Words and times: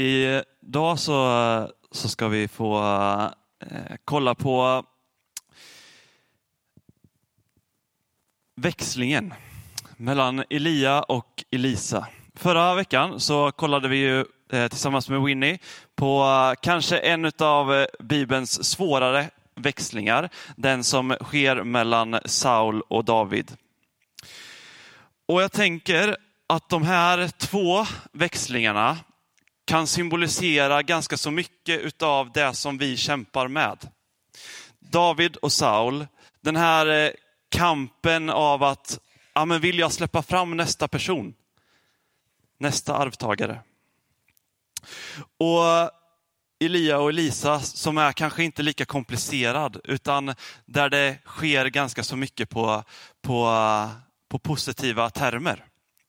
Idag 0.00 0.98
så, 0.98 1.70
så 1.90 2.08
ska 2.08 2.28
vi 2.28 2.48
få 2.48 2.78
eh, 3.60 3.96
kolla 4.04 4.34
på 4.34 4.84
växlingen 8.56 9.34
mellan 9.96 10.44
Elia 10.50 11.02
och 11.02 11.44
Elisa. 11.50 12.06
Förra 12.34 12.74
veckan 12.74 13.20
så 13.20 13.52
kollade 13.52 13.88
vi 13.88 13.96
ju 13.96 14.24
eh, 14.52 14.68
tillsammans 14.68 15.08
med 15.08 15.22
Winnie 15.22 15.58
på 15.96 16.22
eh, 16.22 16.60
kanske 16.62 16.98
en 16.98 17.32
av 17.38 17.74
eh, 17.74 17.86
Bibelns 18.00 18.64
svårare 18.64 19.30
växlingar, 19.54 20.28
den 20.56 20.84
som 20.84 21.16
sker 21.22 21.62
mellan 21.62 22.18
Saul 22.24 22.82
och 22.88 23.04
David. 23.04 23.56
Och 25.26 25.42
jag 25.42 25.52
tänker 25.52 26.16
att 26.46 26.68
de 26.68 26.82
här 26.82 27.28
två 27.28 27.86
växlingarna 28.12 28.96
kan 29.68 29.86
symbolisera 29.86 30.82
ganska 30.82 31.16
så 31.16 31.30
mycket 31.30 32.02
av 32.02 32.32
det 32.32 32.54
som 32.54 32.78
vi 32.78 32.96
kämpar 32.96 33.48
med. 33.48 33.88
David 34.78 35.36
och 35.36 35.52
Saul, 35.52 36.06
den 36.40 36.56
här 36.56 36.86
eh, 36.86 37.10
kampen 37.48 38.30
av 38.30 38.62
att, 38.62 38.98
ja 39.32 39.44
men 39.44 39.60
vill 39.60 39.78
jag 39.78 39.92
släppa 39.92 40.22
fram 40.22 40.56
nästa 40.56 40.88
person? 40.88 41.34
Nästa 42.58 42.96
arvtagare. 42.96 43.60
Och 45.38 45.90
Elia 46.60 46.98
och 46.98 47.08
Elisa 47.08 47.60
som 47.60 47.98
är 47.98 48.12
kanske 48.12 48.44
inte 48.44 48.62
lika 48.62 48.84
komplicerad, 48.84 49.80
utan 49.84 50.34
där 50.64 50.88
det 50.88 51.18
sker 51.24 51.66
ganska 51.66 52.04
så 52.04 52.16
mycket 52.16 52.50
på, 52.50 52.84
på, 53.22 53.50
på 54.28 54.38
positiva 54.38 55.10
termer, 55.10 55.64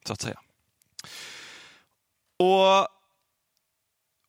så 0.05 0.13
att 0.13 0.21
säga. 0.21 0.39
Och 2.37 2.98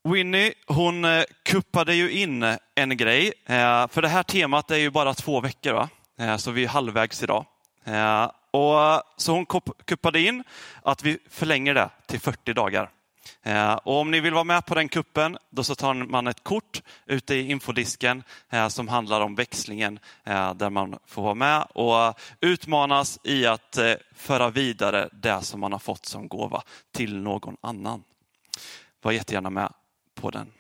Winnie, 0.05 0.53
hon 0.67 1.05
eh, 1.05 1.25
kuppade 1.43 1.95
ju 1.95 2.11
in 2.11 2.43
eh, 2.43 2.57
en 2.75 2.97
grej, 2.97 3.33
eh, 3.47 3.89
för 3.89 4.03
det 4.03 4.09
här 4.09 4.23
temat 4.23 4.71
är 4.71 4.77
ju 4.77 4.91
bara 4.91 5.15
två 5.15 5.41
veckor, 5.41 5.73
va? 5.73 5.89
Så 6.39 6.51
vi 6.51 6.65
är 6.65 6.69
halvvägs 6.69 7.23
idag. 7.23 7.47
Och 8.51 9.03
så 9.17 9.33
hon 9.33 9.47
kuppade 9.85 10.21
in 10.21 10.45
att 10.83 11.03
vi 11.03 11.19
förlänger 11.31 11.75
det 11.75 11.91
till 12.07 12.21
40 12.21 12.53
dagar. 12.53 12.91
Och 13.83 14.01
om 14.01 14.11
ni 14.11 14.21
vill 14.21 14.35
vara 14.35 14.45
med 14.45 14.67
på 14.67 14.75
den 14.75 14.89
kuppen, 14.89 15.39
då 15.51 15.65
så 15.65 15.75
tar 15.75 15.95
man 15.95 16.27
ett 16.27 16.45
kort 16.45 16.83
ute 17.07 17.35
i 17.35 17.51
infodisken 17.51 18.23
som 18.69 18.89
handlar 18.89 19.21
om 19.21 19.35
växlingen, 19.35 19.99
där 20.55 20.71
man 20.71 20.99
får 21.07 21.23
vara 21.23 21.35
med 21.35 21.63
och 21.63 22.21
utmanas 22.41 23.19
i 23.25 23.47
att 23.47 23.79
föra 24.15 24.51
vidare 24.51 25.09
det 25.13 25.43
som 25.43 25.61
man 25.61 25.73
har 25.73 25.79
fått 25.79 26.07
som 26.07 26.29
gåva 26.29 26.63
till 26.93 27.17
någon 27.17 27.57
annan. 27.61 28.03
Var 29.03 29.13
jättegärna 29.13 29.51
med 29.51 29.73
på 30.21 30.31
den. 30.31 30.53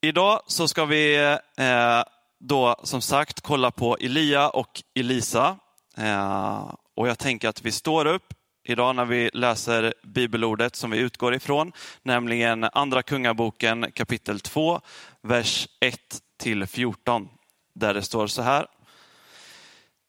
Idag 0.00 0.40
så 0.46 0.68
ska 0.68 0.84
vi 0.84 1.16
eh, 1.56 2.02
då 2.38 2.76
som 2.82 3.02
sagt 3.02 3.40
kolla 3.40 3.70
på 3.70 3.96
Elia 3.96 4.48
och 4.48 4.82
Elisa. 4.94 5.56
Eh, 5.96 6.74
och 6.94 7.08
jag 7.08 7.18
tänker 7.18 7.48
att 7.48 7.62
vi 7.62 7.72
står 7.72 8.06
upp 8.06 8.34
idag 8.64 8.96
när 8.96 9.04
vi 9.04 9.30
läser 9.32 9.94
bibelordet 10.02 10.76
som 10.76 10.90
vi 10.90 10.98
utgår 10.98 11.34
ifrån, 11.34 11.72
nämligen 12.02 12.64
Andra 12.64 13.02
Kungaboken 13.02 13.92
kapitel 13.92 14.40
2, 14.40 14.80
vers 15.22 15.68
1 15.80 16.00
till 16.38 16.66
14, 16.66 17.28
där 17.74 17.94
det 17.94 18.02
står 18.02 18.26
så 18.26 18.42
här. 18.42 18.66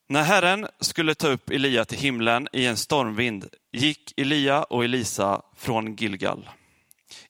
När 0.09 0.23
Herren 0.23 0.67
skulle 0.79 1.15
ta 1.15 1.27
upp 1.27 1.49
Elia 1.49 1.85
till 1.85 1.97
himlen 1.97 2.47
i 2.51 2.65
en 2.65 2.77
stormvind 2.77 3.47
gick 3.71 4.13
Elia 4.17 4.63
och 4.63 4.83
Elisa 4.83 5.41
från 5.57 5.95
Gilgal. 5.95 6.49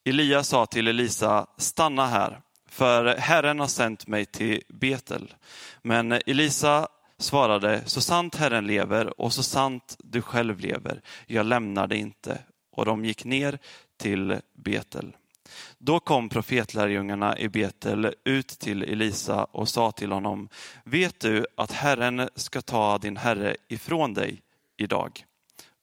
Elia 0.05 0.43
sa 0.43 0.65
till 0.65 0.87
Elisa, 0.87 1.47
stanna 1.57 2.05
här, 2.05 2.41
för 2.69 3.05
Herren 3.05 3.59
har 3.59 3.67
sänt 3.67 4.07
mig 4.07 4.25
till 4.25 4.61
Betel. 4.69 5.33
Men 5.81 6.11
Elisa 6.11 6.87
svarade, 7.17 7.81
så 7.85 8.01
sant 8.01 8.35
Herren 8.35 8.67
lever 8.67 9.21
och 9.21 9.33
så 9.33 9.43
sant 9.43 9.97
du 9.99 10.21
själv 10.21 10.59
lever, 10.59 11.01
jag 11.27 11.45
lämnar 11.45 11.87
dig 11.87 11.97
inte. 11.97 12.37
Och 12.71 12.85
de 12.85 13.05
gick 13.05 13.25
ner 13.25 13.59
till 13.97 14.39
Betel. 14.53 15.15
Då 15.77 15.99
kom 15.99 16.29
profetlärjungarna 16.29 17.37
i 17.37 17.49
Betel 17.49 18.13
ut 18.23 18.47
till 18.47 18.83
Elisa 18.83 19.43
och 19.43 19.69
sa 19.69 19.91
till 19.91 20.11
honom, 20.11 20.49
vet 20.83 21.19
du 21.19 21.45
att 21.57 21.71
Herren 21.71 22.29
ska 22.35 22.61
ta 22.61 22.97
din 22.97 23.17
herre 23.17 23.55
ifrån 23.67 24.13
dig 24.13 24.41
idag, 24.77 25.25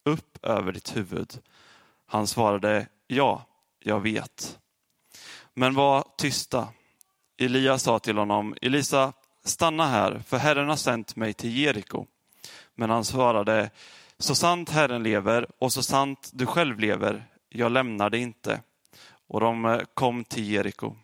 upp 0.05 0.45
över 0.45 0.71
ditt 0.71 0.97
huvud? 0.97 1.39
Han 2.05 2.27
svarade, 2.27 2.87
ja, 3.07 3.45
jag 3.79 3.99
vet. 3.99 4.59
Men 5.53 5.73
var 5.73 6.03
tysta. 6.17 6.67
Elia 7.37 7.77
sa 7.77 7.99
till 7.99 8.17
honom, 8.17 8.55
Elisa, 8.61 9.13
stanna 9.43 9.87
här, 9.87 10.21
för 10.27 10.37
Herren 10.37 10.69
har 10.69 10.75
sänt 10.75 11.15
mig 11.15 11.33
till 11.33 11.57
Jeriko. 11.57 12.05
Men 12.75 12.89
han 12.89 13.05
svarade, 13.05 13.69
så 14.17 14.35
sant 14.35 14.69
Herren 14.69 15.03
lever 15.03 15.47
och 15.59 15.73
så 15.73 15.83
sant 15.83 16.29
du 16.33 16.45
själv 16.45 16.79
lever, 16.79 17.25
jag 17.49 17.71
lämnar 17.71 18.09
dig 18.09 18.21
inte. 18.21 18.61
Och 19.27 19.39
de 19.39 19.65
eh, 19.65 19.79
kom 19.93 20.23
till 20.23 20.51
Jeriko. 20.51 20.95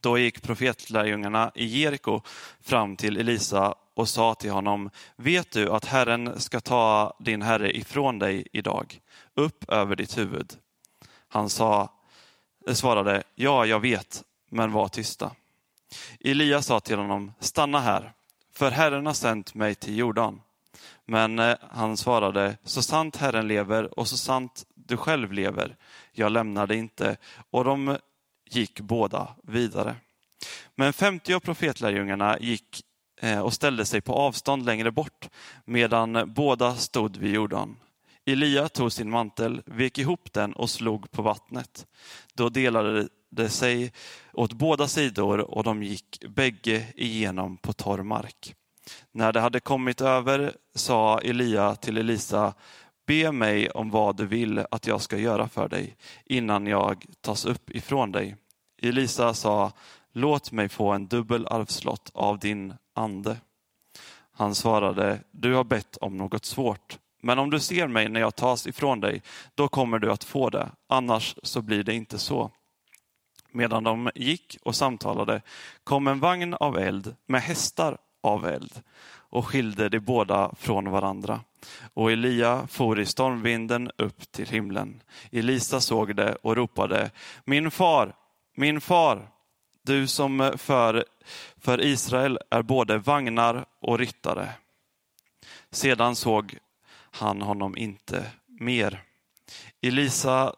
Då 0.00 0.18
gick 0.18 0.42
profetlärjungarna 0.42 1.52
i 1.54 1.64
Jeriko 1.64 2.20
fram 2.60 2.96
till 2.96 3.16
Elisa 3.16 3.74
och 3.94 4.08
sa 4.08 4.34
till 4.34 4.50
honom, 4.50 4.90
vet 5.16 5.50
du 5.50 5.70
att 5.70 5.84
Herren 5.84 6.40
ska 6.40 6.60
ta 6.60 7.16
din 7.18 7.42
herre 7.42 7.76
ifrån 7.76 8.18
dig 8.18 8.46
idag, 8.52 9.00
upp 9.34 9.70
över 9.70 9.96
ditt 9.96 10.18
huvud? 10.18 10.52
Han 11.28 11.50
sa, 11.50 11.88
svarade, 12.72 13.22
ja, 13.34 13.66
jag 13.66 13.80
vet, 13.80 14.24
men 14.50 14.72
var 14.72 14.88
tysta. 14.88 15.30
Elia 16.20 16.62
sa 16.62 16.80
till 16.80 16.98
honom, 16.98 17.32
stanna 17.40 17.80
här, 17.80 18.12
för 18.52 18.70
Herren 18.70 19.06
har 19.06 19.12
sänt 19.12 19.54
mig 19.54 19.74
till 19.74 19.98
Jordan. 19.98 20.40
Men 21.04 21.38
eh, 21.38 21.56
han 21.70 21.96
svarade, 21.96 22.56
så 22.64 22.82
sant 22.82 23.16
Herren 23.16 23.48
lever 23.48 23.98
och 23.98 24.08
så 24.08 24.16
sant 24.16 24.66
du 24.74 24.96
själv 24.96 25.32
lever, 25.32 25.76
jag 26.12 26.32
lämnar 26.32 26.66
dig 26.66 26.76
inte. 26.76 27.16
Och 27.50 27.64
de 27.64 27.98
gick 28.50 28.80
båda 28.80 29.28
vidare. 29.42 29.96
Men 30.74 30.92
femtio 30.92 31.34
av 31.34 31.40
profetlärjungarna 31.40 32.38
gick 32.38 32.82
eh, 33.20 33.40
och 33.40 33.52
ställde 33.52 33.84
sig 33.84 34.00
på 34.00 34.14
avstånd 34.14 34.64
längre 34.64 34.90
bort, 34.90 35.28
medan 35.64 36.32
båda 36.34 36.74
stod 36.74 37.16
vid 37.16 37.34
Jordan. 37.34 37.76
Elia 38.28 38.68
tog 38.68 38.92
sin 38.92 39.10
mantel, 39.10 39.62
vek 39.66 39.98
ihop 39.98 40.32
den 40.32 40.52
och 40.52 40.70
slog 40.70 41.10
på 41.10 41.22
vattnet. 41.22 41.86
Då 42.34 42.48
delade 42.48 43.08
det 43.30 43.48
sig 43.48 43.92
åt 44.32 44.52
båda 44.52 44.88
sidor 44.88 45.40
och 45.40 45.64
de 45.64 45.82
gick 45.82 46.24
bägge 46.28 46.86
igenom 46.94 47.56
på 47.56 47.72
torr 47.72 48.02
mark. 48.02 48.54
När 49.12 49.32
de 49.32 49.40
hade 49.40 49.60
kommit 49.60 50.00
över 50.00 50.52
sa 50.74 51.18
Elia 51.18 51.74
till 51.74 51.98
Elisa, 51.98 52.54
be 53.06 53.32
mig 53.32 53.70
om 53.70 53.90
vad 53.90 54.16
du 54.16 54.26
vill 54.26 54.64
att 54.70 54.86
jag 54.86 55.02
ska 55.02 55.18
göra 55.18 55.48
för 55.48 55.68
dig 55.68 55.96
innan 56.24 56.66
jag 56.66 57.04
tas 57.20 57.44
upp 57.44 57.70
ifrån 57.70 58.12
dig. 58.12 58.36
Elisa 58.82 59.34
sa, 59.34 59.72
låt 60.12 60.52
mig 60.52 60.68
få 60.68 60.92
en 60.92 61.06
dubbel 61.06 61.46
arvslott 61.46 62.10
av 62.14 62.38
din 62.38 62.74
ande. 62.94 63.36
Han 64.32 64.54
svarade, 64.54 65.20
du 65.30 65.54
har 65.54 65.64
bett 65.64 65.96
om 65.96 66.16
något 66.16 66.44
svårt, 66.44 66.98
men 67.20 67.38
om 67.38 67.50
du 67.50 67.60
ser 67.60 67.86
mig 67.86 68.08
när 68.08 68.20
jag 68.20 68.36
tas 68.36 68.66
ifrån 68.66 69.00
dig, 69.00 69.22
då 69.54 69.68
kommer 69.68 69.98
du 69.98 70.12
att 70.12 70.24
få 70.24 70.50
det, 70.50 70.70
annars 70.86 71.34
så 71.42 71.62
blir 71.62 71.82
det 71.82 71.94
inte 71.94 72.18
så. 72.18 72.50
Medan 73.50 73.84
de 73.84 74.10
gick 74.14 74.58
och 74.62 74.76
samtalade 74.76 75.42
kom 75.84 76.06
en 76.06 76.20
vagn 76.20 76.54
av 76.54 76.78
eld 76.78 77.16
med 77.26 77.42
hästar 77.42 77.98
av 78.22 78.46
eld 78.46 78.82
och 79.28 79.46
skilde 79.46 79.88
de 79.88 80.00
båda 80.00 80.54
från 80.58 80.90
varandra. 80.90 81.40
Och 81.94 82.12
Elia 82.12 82.66
for 82.66 83.00
i 83.00 83.06
stormvinden 83.06 83.90
upp 83.96 84.32
till 84.32 84.48
himlen. 84.48 85.02
Elisa 85.30 85.80
såg 85.80 86.16
det 86.16 86.34
och 86.34 86.56
ropade, 86.56 87.10
min 87.44 87.70
far, 87.70 88.14
min 88.54 88.80
far, 88.80 89.28
du 89.82 90.06
som 90.06 90.52
för, 90.56 91.04
för 91.60 91.80
Israel 91.80 92.38
är 92.50 92.62
både 92.62 92.98
vagnar 92.98 93.64
och 93.80 93.98
ryttare. 93.98 94.48
Sedan 95.70 96.16
såg 96.16 96.58
han 97.18 97.42
honom 97.42 97.76
inte 97.76 98.30
mer. 98.46 99.02
Elisa 99.82 100.54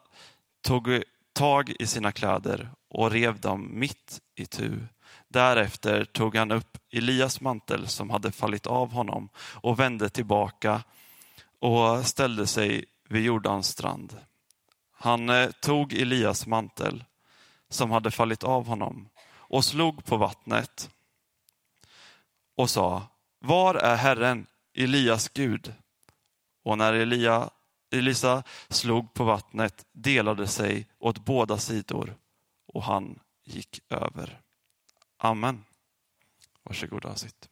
tog 0.61 1.03
tag 1.33 1.73
i 1.79 1.87
sina 1.87 2.11
kläder 2.11 2.69
och 2.89 3.11
rev 3.11 3.39
dem 3.39 3.79
mitt 3.79 4.19
i 4.35 4.45
tu. 4.45 4.79
Därefter 5.27 6.05
tog 6.05 6.35
han 6.35 6.51
upp 6.51 6.77
Elias 6.91 7.41
mantel 7.41 7.87
som 7.87 8.09
hade 8.09 8.31
fallit 8.31 8.67
av 8.67 8.91
honom 8.91 9.29
och 9.37 9.79
vände 9.79 10.09
tillbaka 10.09 10.83
och 11.59 12.05
ställde 12.05 12.47
sig 12.47 12.85
vid 13.09 13.23
Jordans 13.23 13.67
strand. 13.67 14.17
Han 14.91 15.29
eh, 15.29 15.49
tog 15.49 15.93
Elias 15.93 16.47
mantel 16.47 17.03
som 17.69 17.91
hade 17.91 18.11
fallit 18.11 18.43
av 18.43 18.67
honom 18.67 19.09
och 19.29 19.65
slog 19.65 20.05
på 20.05 20.17
vattnet 20.17 20.89
och 22.55 22.69
sa, 22.69 23.03
var 23.39 23.75
är 23.75 23.95
Herren, 23.95 24.45
Elias 24.73 25.29
Gud? 25.29 25.73
Och 26.63 26.77
när 26.77 26.93
Elia 26.93 27.49
Elisa 27.91 28.43
slog 28.69 29.13
på 29.13 29.23
vattnet, 29.23 29.85
delade 29.91 30.47
sig 30.47 30.87
åt 30.99 31.25
båda 31.25 31.57
sidor 31.57 32.15
och 32.73 32.83
han 32.83 33.19
gick 33.45 33.79
över. 33.89 34.39
Amen. 35.17 35.63
Varsågoda 36.63 37.09
och 37.09 37.19
sitt. 37.19 37.49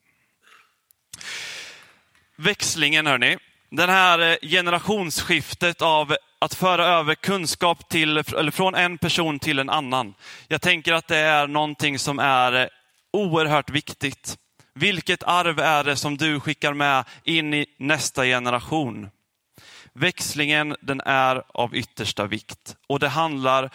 Växlingen 2.35 3.07
hörni. 3.07 3.37
Den 3.69 3.89
här 3.89 4.19
eh, 4.19 4.49
generationsskiftet 4.49 5.81
av 5.81 6.15
att 6.39 6.53
föra 6.53 6.85
över 6.85 7.15
kunskap 7.15 7.89
till, 7.89 8.17
eller 8.17 8.51
från 8.51 8.75
en 8.75 8.97
person 8.97 9.39
till 9.39 9.59
en 9.59 9.69
annan. 9.69 10.13
Jag 10.47 10.61
tänker 10.61 10.93
att 10.93 11.07
det 11.07 11.17
är 11.17 11.47
någonting 11.47 11.99
som 11.99 12.19
är 12.19 12.53
eh, 12.53 12.67
oerhört 13.13 13.69
viktigt. 13.69 14.37
Vilket 14.77 15.23
arv 15.23 15.59
är 15.59 15.83
det 15.83 15.95
som 15.95 16.17
du 16.17 16.39
skickar 16.39 16.73
med 16.73 17.05
in 17.23 17.53
i 17.53 17.65
nästa 17.77 18.23
generation? 18.23 19.09
Växlingen 19.93 20.75
den 20.81 21.01
är 21.01 21.43
av 21.47 21.75
yttersta 21.75 22.25
vikt 22.25 22.75
och 22.87 22.99
det 22.99 23.07
handlar 23.07 23.69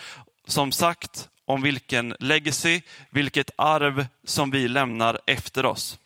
som 0.46 0.72
sagt 0.72 1.28
om 1.44 1.62
vilken 1.62 2.14
legacy, 2.20 2.80
vilket 3.10 3.50
arv 3.56 4.06
som 4.24 4.50
vi 4.50 4.68
lämnar 4.68 5.18
efter 5.26 5.66
oss. 5.66 5.98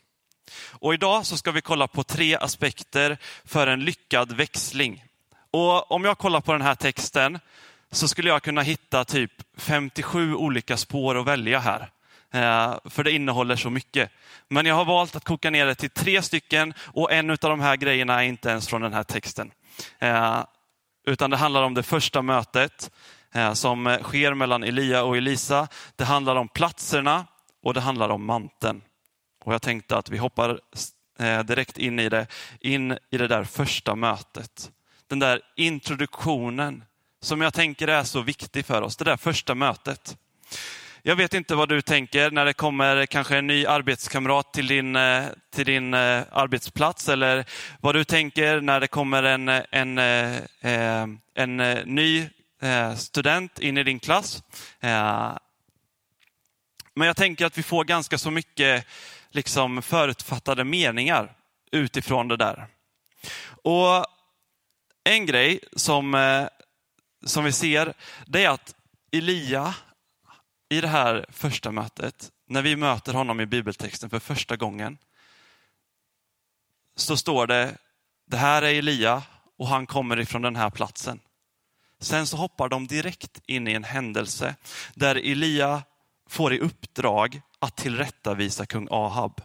Och 0.69 0.93
idag 0.93 1.25
så 1.25 1.37
ska 1.37 1.51
vi 1.51 1.61
kolla 1.61 1.87
på 1.87 2.03
tre 2.03 2.35
aspekter 2.35 3.17
för 3.45 3.67
en 3.67 3.85
lyckad 3.85 4.31
växling. 4.31 5.03
Och 5.51 5.91
om 5.91 6.05
jag 6.05 6.17
kollar 6.17 6.41
på 6.41 6.51
den 6.51 6.61
här 6.61 6.75
texten 6.75 7.39
så 7.91 8.07
skulle 8.07 8.29
jag 8.29 8.43
kunna 8.43 8.61
hitta 8.61 9.05
typ 9.05 9.31
57 9.57 10.35
olika 10.35 10.77
spår 10.77 11.19
att 11.19 11.27
välja 11.27 11.59
här. 11.59 11.89
Eh, 12.33 12.77
för 12.85 13.03
det 13.03 13.11
innehåller 13.11 13.55
så 13.55 13.69
mycket. 13.69 14.11
Men 14.49 14.65
jag 14.65 14.75
har 14.75 14.85
valt 14.85 15.15
att 15.15 15.23
koka 15.23 15.49
ner 15.49 15.65
det 15.65 15.75
till 15.75 15.89
tre 15.89 16.21
stycken 16.21 16.73
och 16.79 17.11
en 17.11 17.29
av 17.29 17.37
de 17.37 17.59
här 17.59 17.75
grejerna 17.75 18.23
är 18.23 18.27
inte 18.27 18.49
ens 18.49 18.67
från 18.67 18.81
den 18.81 18.93
här 18.93 19.03
texten. 19.03 19.51
Eh, 19.99 20.43
utan 21.07 21.29
det 21.29 21.37
handlar 21.37 21.63
om 21.63 21.73
det 21.73 21.83
första 21.83 22.21
mötet 22.21 22.91
eh, 23.33 23.53
som 23.53 23.97
sker 24.03 24.33
mellan 24.33 24.63
Elia 24.63 25.03
och 25.03 25.17
Elisa. 25.17 25.67
Det 25.95 26.03
handlar 26.03 26.35
om 26.35 26.47
platserna 26.47 27.25
och 27.63 27.73
det 27.73 27.81
handlar 27.81 28.09
om 28.09 28.25
manteln. 28.25 28.81
Och 29.45 29.53
jag 29.53 29.61
tänkte 29.61 29.97
att 29.97 30.09
vi 30.09 30.17
hoppar 30.17 30.59
direkt 31.43 31.77
in 31.77 31.99
i 31.99 32.09
det, 32.09 32.27
in 32.59 32.97
i 33.11 33.17
det 33.17 33.27
där 33.27 33.43
första 33.43 33.95
mötet. 33.95 34.71
Den 35.07 35.19
där 35.19 35.41
introduktionen 35.55 36.83
som 37.21 37.41
jag 37.41 37.53
tänker 37.53 37.87
är 37.87 38.03
så 38.03 38.21
viktig 38.21 38.65
för 38.65 38.81
oss, 38.81 38.97
det 38.97 39.05
där 39.05 39.17
första 39.17 39.55
mötet. 39.55 40.17
Jag 41.07 41.15
vet 41.15 41.33
inte 41.33 41.55
vad 41.55 41.69
du 41.69 41.81
tänker 41.81 42.31
när 42.31 42.45
det 42.45 42.53
kommer 42.53 43.05
kanske 43.05 43.37
en 43.37 43.47
ny 43.47 43.65
arbetskamrat 43.65 44.53
till 44.53 44.67
din, 44.67 44.95
eh, 44.95 45.25
till 45.53 45.65
din 45.65 45.93
eh, 45.93 46.23
arbetsplats 46.31 47.09
eller 47.09 47.45
vad 47.81 47.95
du 47.95 48.03
tänker 48.03 48.61
när 48.61 48.79
det 48.79 48.87
kommer 48.87 49.23
en, 49.23 49.49
en, 49.49 49.97
eh, 49.97 50.37
en, 50.61 51.19
en 51.35 51.57
ny 51.85 52.29
student 52.97 53.59
in 53.59 53.77
i 53.77 53.83
din 53.83 53.99
klass. 53.99 54.43
Men 56.93 57.07
jag 57.07 57.17
tänker 57.17 57.45
att 57.45 57.57
vi 57.57 57.63
får 57.63 57.83
ganska 57.83 58.17
så 58.17 58.31
mycket 58.31 58.85
liksom 59.29 59.81
förutfattade 59.81 60.63
meningar 60.63 61.31
utifrån 61.71 62.27
det 62.27 62.37
där. 62.37 62.67
Och 63.63 64.05
En 65.03 65.25
grej 65.25 65.59
som, 65.75 66.47
som 67.25 67.43
vi 67.43 67.51
ser, 67.51 67.93
det 68.25 68.43
är 68.43 68.49
att 68.49 68.75
Elia 69.11 69.73
i 70.69 70.81
det 70.81 70.87
här 70.87 71.25
första 71.29 71.71
mötet, 71.71 72.31
när 72.47 72.61
vi 72.61 72.75
möter 72.75 73.13
honom 73.13 73.39
i 73.39 73.45
bibeltexten 73.45 74.09
för 74.09 74.19
första 74.19 74.55
gången, 74.55 74.97
så 76.95 77.17
står 77.17 77.47
det, 77.47 77.77
det 78.25 78.37
här 78.37 78.61
är 78.61 78.73
Elia 78.73 79.23
och 79.57 79.67
han 79.67 79.85
kommer 79.85 80.19
ifrån 80.19 80.41
den 80.41 80.55
här 80.55 80.69
platsen. 80.69 81.19
Sen 81.99 82.27
så 82.27 82.37
hoppar 82.37 82.69
de 82.69 82.87
direkt 82.87 83.41
in 83.45 83.67
i 83.67 83.73
en 83.73 83.83
händelse 83.83 84.55
där 84.93 85.15
Elia 85.15 85.83
får 86.29 86.53
i 86.53 86.59
uppdrag 86.59 87.41
att 87.59 87.75
tillrättavisa 87.75 88.65
kung 88.65 88.87
Ahab. 88.91 89.41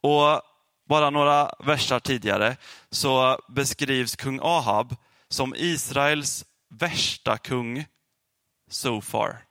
Och 0.00 0.42
bara 0.88 1.10
några 1.10 1.50
versar 1.58 2.00
tidigare 2.00 2.56
så 2.90 3.38
beskrivs 3.48 4.16
kung 4.16 4.40
Ahab 4.42 4.96
som 5.28 5.54
Israels 5.56 6.44
värsta 6.70 7.38
kung 7.38 7.86
so 8.70 9.00
far. 9.00 9.44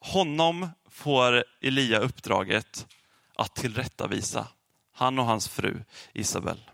Honom 0.00 0.68
får 0.90 1.44
Elia 1.60 1.98
uppdraget 1.98 2.86
att 3.34 3.54
tillrättavisa, 3.54 4.48
han 4.92 5.18
och 5.18 5.24
hans 5.24 5.48
fru 5.48 5.84
Isabel. 6.12 6.70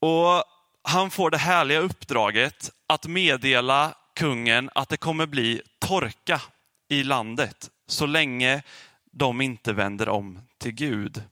Och 0.00 0.44
han 0.82 1.10
får 1.10 1.30
det 1.30 1.38
härliga 1.38 1.78
uppdraget 1.78 2.70
att 2.86 3.06
meddela 3.06 3.94
kungen 4.14 4.70
att 4.74 4.88
det 4.88 4.96
kommer 4.96 5.26
bli 5.26 5.62
torka 5.78 6.42
i 6.88 7.02
landet 7.02 7.70
så 7.86 8.06
länge 8.06 8.62
de 9.04 9.40
inte 9.40 9.72
vänder 9.72 10.08
om 10.08 10.40
till 10.58 10.72
Gud. 10.72 11.22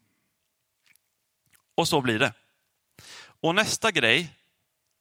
Och 1.75 1.89
så 1.89 2.01
blir 2.01 2.19
det. 2.19 2.33
Och 3.25 3.55
nästa 3.55 3.91
grej 3.91 4.31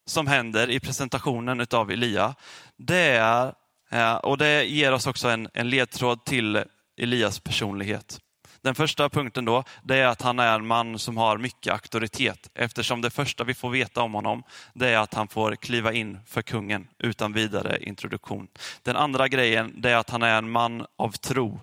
som 0.06 0.28
händer 0.28 0.70
i 0.70 0.80
presentationen 0.80 1.68
av 1.72 1.92
Elia, 1.92 2.36
det 2.76 3.08
är 3.08 3.54
Eh, 3.92 4.16
och 4.16 4.38
det 4.38 4.64
ger 4.64 4.92
oss 4.92 5.08
också 5.08 5.30
en, 5.30 5.50
en 5.54 5.70
ledtråd 5.70 6.26
till 6.26 6.64
Elias 6.98 7.40
personlighet. 7.40 8.20
Den 8.62 8.76
första 8.76 9.10
punkten 9.10 9.46
då, 9.46 9.64
det 9.84 9.98
är 9.98 10.08
att 10.08 10.22
han 10.22 10.40
är 10.40 10.56
en 10.56 10.68
man 10.68 11.00
som 11.00 11.18
har 11.18 11.38
mycket 11.38 11.74
auktoritet 11.74 12.50
eftersom 12.54 13.02
det 13.02 13.10
första 13.10 13.44
vi 13.44 13.54
får 13.54 13.70
veta 13.70 14.02
om 14.02 14.14
honom, 14.14 14.44
det 14.74 14.90
är 14.90 14.98
att 14.98 15.14
han 15.14 15.28
får 15.28 15.56
kliva 15.56 15.94
in 15.94 16.20
för 16.26 16.42
kungen 16.42 16.88
utan 16.98 17.34
vidare 17.34 17.84
introduktion. 17.84 18.48
Den 18.82 18.96
andra 18.96 19.28
grejen, 19.28 19.82
det 19.82 19.90
är 19.90 19.96
att 19.96 20.10
han 20.10 20.24
är 20.24 20.38
en 20.38 20.52
man 20.52 20.86
av 20.96 21.12
tro. 21.12 21.60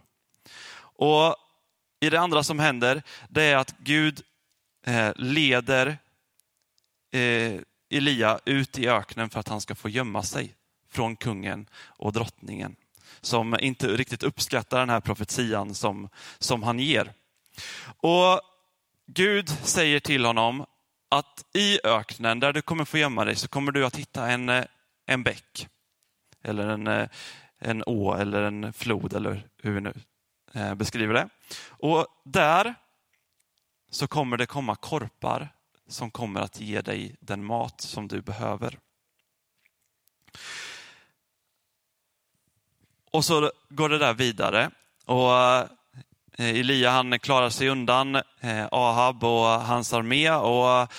Och 0.80 1.36
i 2.00 2.10
det 2.10 2.20
andra 2.20 2.42
som 2.42 2.58
händer, 2.58 3.02
det 3.28 3.42
är 3.42 3.56
att 3.56 3.74
Gud 3.78 4.22
eh, 4.86 5.12
leder 5.16 5.98
eh, 7.12 7.60
Elia 7.90 8.38
ut 8.44 8.78
i 8.78 8.88
öknen 8.88 9.30
för 9.30 9.40
att 9.40 9.48
han 9.48 9.60
ska 9.60 9.74
få 9.74 9.88
gömma 9.88 10.22
sig 10.22 10.54
från 10.90 11.16
kungen 11.16 11.66
och 11.86 12.12
drottningen. 12.12 12.76
Som 13.20 13.56
inte 13.60 13.86
riktigt 13.86 14.22
uppskattar 14.22 14.78
den 14.78 14.90
här 14.90 15.00
profetian 15.00 15.74
som, 15.74 16.08
som 16.38 16.62
han 16.62 16.78
ger. 16.78 17.12
Och 18.00 18.40
Gud 19.06 19.48
säger 19.48 20.00
till 20.00 20.24
honom 20.24 20.66
att 21.08 21.44
i 21.54 21.78
öknen 21.84 22.40
där 22.40 22.52
du 22.52 22.62
kommer 22.62 22.84
få 22.84 22.98
gömma 22.98 23.24
dig 23.24 23.36
så 23.36 23.48
kommer 23.48 23.72
du 23.72 23.86
att 23.86 23.96
hitta 23.96 24.30
en, 24.30 24.64
en 25.06 25.22
bäck. 25.22 25.68
Eller 26.42 26.68
en, 26.68 27.08
en 27.58 27.82
å 27.86 28.14
eller 28.14 28.42
en 28.42 28.72
flod 28.72 29.12
eller 29.12 29.48
hur 29.62 29.72
vi 29.72 29.80
nu 29.80 29.94
eh, 30.52 30.74
beskriver 30.74 31.14
det. 31.14 31.28
Och 31.66 32.06
där 32.24 32.74
så 33.90 34.08
kommer 34.08 34.36
det 34.36 34.46
komma 34.46 34.76
korpar 34.76 35.48
som 35.88 36.10
kommer 36.10 36.40
att 36.40 36.60
ge 36.60 36.80
dig 36.80 37.16
den 37.20 37.44
mat 37.44 37.80
som 37.80 38.08
du 38.08 38.22
behöver. 38.22 38.78
Och 43.10 43.24
så 43.24 43.50
går 43.68 43.88
det 43.88 43.98
där 43.98 44.14
vidare. 44.14 44.70
Och 45.04 45.36
eh, 45.36 45.66
Elia 46.36 46.90
han 46.90 47.18
klarar 47.18 47.50
sig 47.50 47.68
undan 47.68 48.14
eh, 48.40 48.66
Ahab 48.72 49.24
och 49.24 49.46
hans 49.46 49.92
armé. 49.92 50.30
Och 50.30 50.92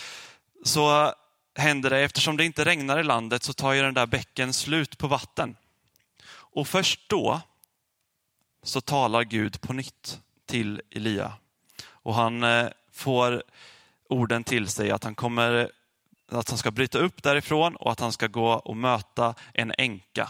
så 0.63 1.13
händer 1.55 1.89
det, 1.89 1.99
eftersom 1.99 2.37
det 2.37 2.45
inte 2.45 2.65
regnar 2.65 2.99
i 2.99 3.03
landet 3.03 3.43
så 3.43 3.53
tar 3.53 3.73
ju 3.73 3.81
den 3.81 3.93
där 3.93 4.05
bäcken 4.05 4.53
slut 4.53 4.97
på 4.97 5.07
vatten. 5.07 5.55
Och 6.31 6.67
först 6.67 7.09
då 7.09 7.41
så 8.63 8.81
talar 8.81 9.23
Gud 9.23 9.61
på 9.61 9.73
nytt 9.73 10.19
till 10.45 10.81
Elia. 10.91 11.33
Och 11.87 12.15
han 12.15 12.43
eh, 12.43 12.67
får 12.93 13.43
orden 14.09 14.43
till 14.43 14.67
sig 14.67 14.91
att 14.91 15.03
han 15.03 15.15
kommer 15.15 15.71
att 16.31 16.49
han 16.49 16.57
ska 16.57 16.71
bryta 16.71 16.97
upp 16.99 17.23
därifrån 17.23 17.75
och 17.75 17.91
att 17.91 17.99
han 17.99 18.11
ska 18.11 18.27
gå 18.27 18.51
och 18.51 18.77
möta 18.77 19.35
en 19.53 19.73
änka 19.77 20.29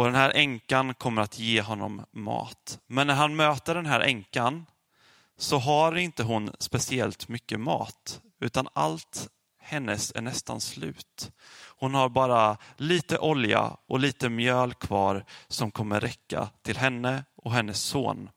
och 0.00 0.06
den 0.06 0.14
här 0.14 0.32
änkan 0.34 0.94
kommer 0.94 1.22
att 1.22 1.38
ge 1.38 1.62
honom 1.62 2.04
mat. 2.12 2.78
Men 2.86 3.06
när 3.06 3.14
han 3.14 3.36
möter 3.36 3.74
den 3.74 3.86
här 3.86 4.00
änkan 4.00 4.66
så 5.38 5.58
har 5.58 5.96
inte 5.96 6.22
hon 6.22 6.50
speciellt 6.58 7.28
mycket 7.28 7.60
mat, 7.60 8.20
utan 8.40 8.68
allt 8.72 9.28
hennes 9.58 10.12
är 10.14 10.20
nästan 10.20 10.60
slut. 10.60 11.30
Hon 11.78 11.94
har 11.94 12.08
bara 12.08 12.56
lite 12.76 13.18
olja 13.18 13.76
och 13.86 14.00
lite 14.00 14.28
mjöl 14.28 14.74
kvar 14.74 15.24
som 15.48 15.70
kommer 15.70 16.00
räcka 16.00 16.48
till 16.62 16.76
henne 16.76 17.24
och 17.36 17.52
hennes 17.52 17.80
son. 17.80 18.30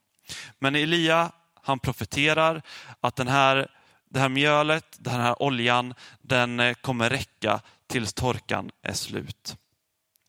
Men 0.60 0.76
Elia, 0.76 1.32
han 1.62 1.80
profeterar 1.80 2.62
att 3.02 3.16
den 3.16 3.28
här, 3.28 3.68
det 4.10 4.20
här 4.20 4.30
mjölet, 4.30 4.98
den 5.00 5.22
här 5.22 5.42
oljan, 5.44 5.94
den 6.22 6.76
kommer 6.82 7.10
räcka 7.10 7.62
tills 7.88 8.14
torkan 8.14 8.72
är 8.82 8.94
slut. 8.94 9.58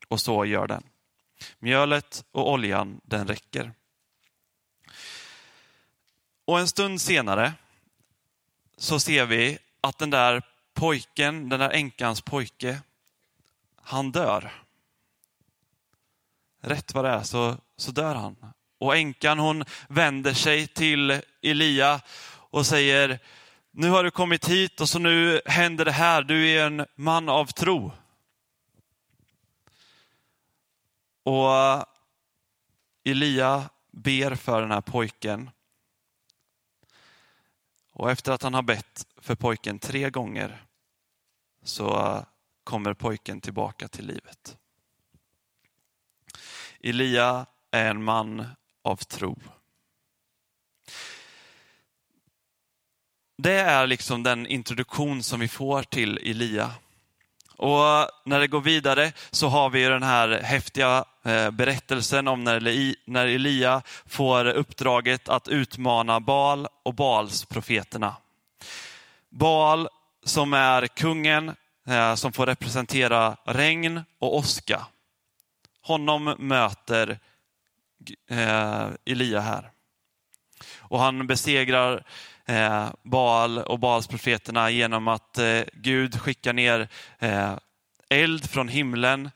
Och 0.07 0.19
så 0.19 0.45
gör 0.45 0.67
den. 0.67 0.83
Mjölet 1.59 2.25
och 2.31 2.51
oljan, 2.51 3.01
den 3.03 3.27
räcker. 3.27 3.71
Och 6.45 6.59
en 6.59 6.67
stund 6.67 7.01
senare 7.01 7.53
så 8.77 8.99
ser 8.99 9.25
vi 9.25 9.57
att 9.81 9.97
den 9.97 10.09
där 10.09 10.41
pojken, 10.73 11.49
den 11.49 11.59
där 11.59 11.69
änkans 11.69 12.21
pojke, 12.21 12.81
han 13.81 14.11
dör. 14.11 14.51
Rätt 16.61 16.93
vad 16.93 17.05
det 17.05 17.11
är 17.11 17.23
så, 17.23 17.57
så 17.77 17.91
dör 17.91 18.15
han. 18.15 18.35
Och 18.77 18.95
änkan 18.95 19.39
hon 19.39 19.63
vänder 19.87 20.33
sig 20.33 20.67
till 20.67 21.21
Elia 21.41 22.01
och 22.27 22.65
säger, 22.65 23.19
nu 23.71 23.89
har 23.89 24.03
du 24.03 24.11
kommit 24.11 24.49
hit 24.49 24.81
och 24.81 24.89
så 24.89 24.99
nu 24.99 25.41
händer 25.45 25.85
det 25.85 25.91
här, 25.91 26.21
du 26.21 26.49
är 26.49 26.65
en 26.65 26.85
man 26.95 27.29
av 27.29 27.45
tro. 27.45 27.91
Och 31.25 31.85
Elia 33.03 33.69
ber 33.91 34.35
för 34.35 34.61
den 34.61 34.71
här 34.71 34.81
pojken. 34.81 35.49
Och 37.91 38.11
efter 38.11 38.31
att 38.31 38.43
han 38.43 38.53
har 38.53 38.61
bett 38.61 39.07
för 39.17 39.35
pojken 39.35 39.79
tre 39.79 40.09
gånger 40.09 40.65
så 41.63 42.19
kommer 42.63 42.93
pojken 42.93 43.41
tillbaka 43.41 43.87
till 43.87 44.05
livet. 44.05 44.57
Elia 46.79 47.45
är 47.71 47.89
en 47.89 48.03
man 48.03 48.45
av 48.81 48.95
tro. 48.95 49.39
Det 53.37 53.59
är 53.59 53.87
liksom 53.87 54.23
den 54.23 54.47
introduktion 54.47 55.23
som 55.23 55.39
vi 55.39 55.47
får 55.47 55.83
till 55.83 56.17
Elia. 56.17 56.71
Och 57.57 58.09
när 58.25 58.39
det 58.39 58.47
går 58.47 58.61
vidare 58.61 59.13
så 59.31 59.47
har 59.47 59.69
vi 59.69 59.83
den 59.83 60.03
här 60.03 60.41
häftiga 60.41 61.05
Eh, 61.25 61.51
berättelsen 61.51 62.27
om 62.27 62.43
när 63.05 63.25
Elia 63.27 63.81
får 64.05 64.45
uppdraget 64.45 65.29
att 65.29 65.47
utmana 65.47 66.19
Baal 66.19 66.67
och 66.83 66.93
Baals 66.93 67.45
profeterna. 67.45 68.15
Baal 69.29 69.89
som 70.23 70.53
är 70.53 70.87
kungen 70.87 71.55
eh, 71.87 72.15
som 72.15 72.33
får 72.33 72.45
representera 72.45 73.37
regn 73.45 74.01
och 74.19 74.35
åska. 74.35 74.85
Honom 75.81 76.35
möter 76.37 77.19
eh, 78.29 78.87
Elia 79.05 79.39
här. 79.39 79.71
Och 80.77 80.99
han 80.99 81.27
besegrar 81.27 82.03
Baal 83.03 83.57
och 83.57 83.79
Baals 83.79 84.07
profeterna 84.07 84.69
genom 84.69 85.07
att 85.07 85.39
Gud 85.73 86.21
skickar 86.21 86.53
ner 86.53 86.87
eld 88.09 88.49
från 88.49 88.67
himlen 88.67 89.29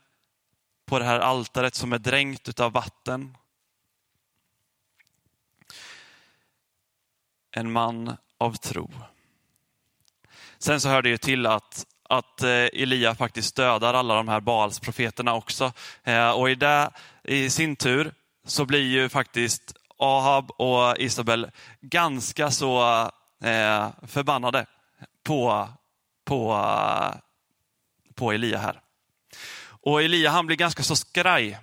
på 0.90 0.98
det 0.98 1.04
här 1.04 1.20
altaret 1.20 1.74
som 1.74 1.92
är 1.92 1.98
dränkt 1.98 2.60
av 2.60 2.72
vatten. 2.72 3.36
En 7.50 7.72
man 7.72 8.16
av 8.38 8.54
tro. 8.54 8.90
Sen 10.58 10.80
så 10.80 10.88
hör 10.88 11.02
det 11.02 11.08
ju 11.08 11.16
till 11.16 11.46
att, 11.46 11.86
att 12.08 12.42
eh, 12.42 12.50
Elia 12.50 13.14
faktiskt 13.14 13.56
dödar 13.56 13.94
alla 13.94 14.14
de 14.14 14.28
här 14.28 14.40
Baalsprofeterna 14.40 15.34
också. 15.34 15.72
Eh, 16.04 16.30
och 16.30 16.50
i 16.50 16.54
det 16.54 16.90
i 17.24 17.50
sin 17.50 17.76
tur 17.76 18.12
så 18.44 18.64
blir 18.64 18.84
ju 18.84 19.08
faktiskt 19.08 19.76
Ahab 19.98 20.50
och 20.50 20.98
Isabel 20.98 21.50
ganska 21.80 22.50
så 22.50 22.82
eh, 23.44 23.88
förbannade 24.02 24.66
på, 25.22 25.68
på, 26.24 26.66
på 28.14 28.32
Elia 28.32 28.58
här. 28.58 28.80
Och 29.80 30.02
Elia 30.02 30.30
han 30.30 30.46
blir 30.46 30.56
ganska 30.56 30.82
så 30.82 30.96
skraj, 30.96 31.58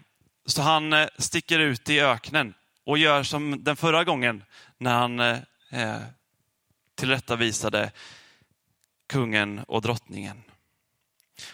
så 0.45 0.61
han 0.61 0.93
eh, 0.93 1.07
sticker 1.17 1.59
ut 1.59 1.89
i 1.89 2.01
öknen 2.01 2.53
och 2.83 2.97
gör 2.97 3.23
som 3.23 3.63
den 3.63 3.75
förra 3.75 4.03
gången 4.03 4.43
när 4.77 4.93
han 4.93 5.19
eh, 5.19 5.39
eh, 5.69 6.01
tillrättavisade 6.95 7.91
kungen 9.07 9.59
och 9.59 9.81
drottningen. 9.81 10.43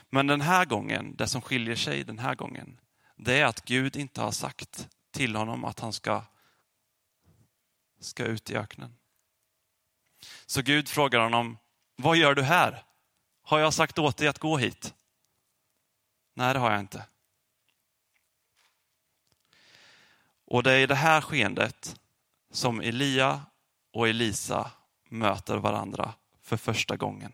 Men 0.09 0.27
den 0.27 0.41
här 0.41 0.65
gången, 0.65 1.15
det 1.15 1.27
som 1.27 1.41
skiljer 1.41 1.75
sig 1.75 2.03
den 2.03 2.19
här 2.19 2.35
gången, 2.35 2.79
det 3.15 3.39
är 3.39 3.45
att 3.45 3.65
Gud 3.65 3.95
inte 3.95 4.21
har 4.21 4.31
sagt 4.31 4.87
till 5.11 5.35
honom 5.35 5.65
att 5.65 5.79
han 5.79 5.93
ska, 5.93 6.23
ska 7.99 8.25
ut 8.25 8.49
i 8.49 8.55
öknen. 8.55 8.95
Så 10.45 10.61
Gud 10.61 10.89
frågar 10.89 11.19
honom, 11.19 11.57
vad 11.95 12.17
gör 12.17 12.35
du 12.35 12.41
här? 12.41 12.83
Har 13.41 13.59
jag 13.59 13.73
sagt 13.73 13.99
åt 13.99 14.17
dig 14.17 14.27
att 14.27 14.39
gå 14.39 14.57
hit? 14.57 14.93
Nej, 16.33 16.53
det 16.53 16.59
har 16.59 16.71
jag 16.71 16.79
inte. 16.79 17.05
Och 20.45 20.63
det 20.63 20.71
är 20.71 20.79
i 20.79 20.85
det 20.85 20.95
här 20.95 21.21
skeendet 21.21 21.99
som 22.51 22.81
Elia 22.81 23.41
och 23.93 24.07
Elisa 24.07 24.71
möter 25.09 25.57
varandra 25.57 26.13
för 26.41 26.57
första 26.57 26.95
gången. 26.95 27.33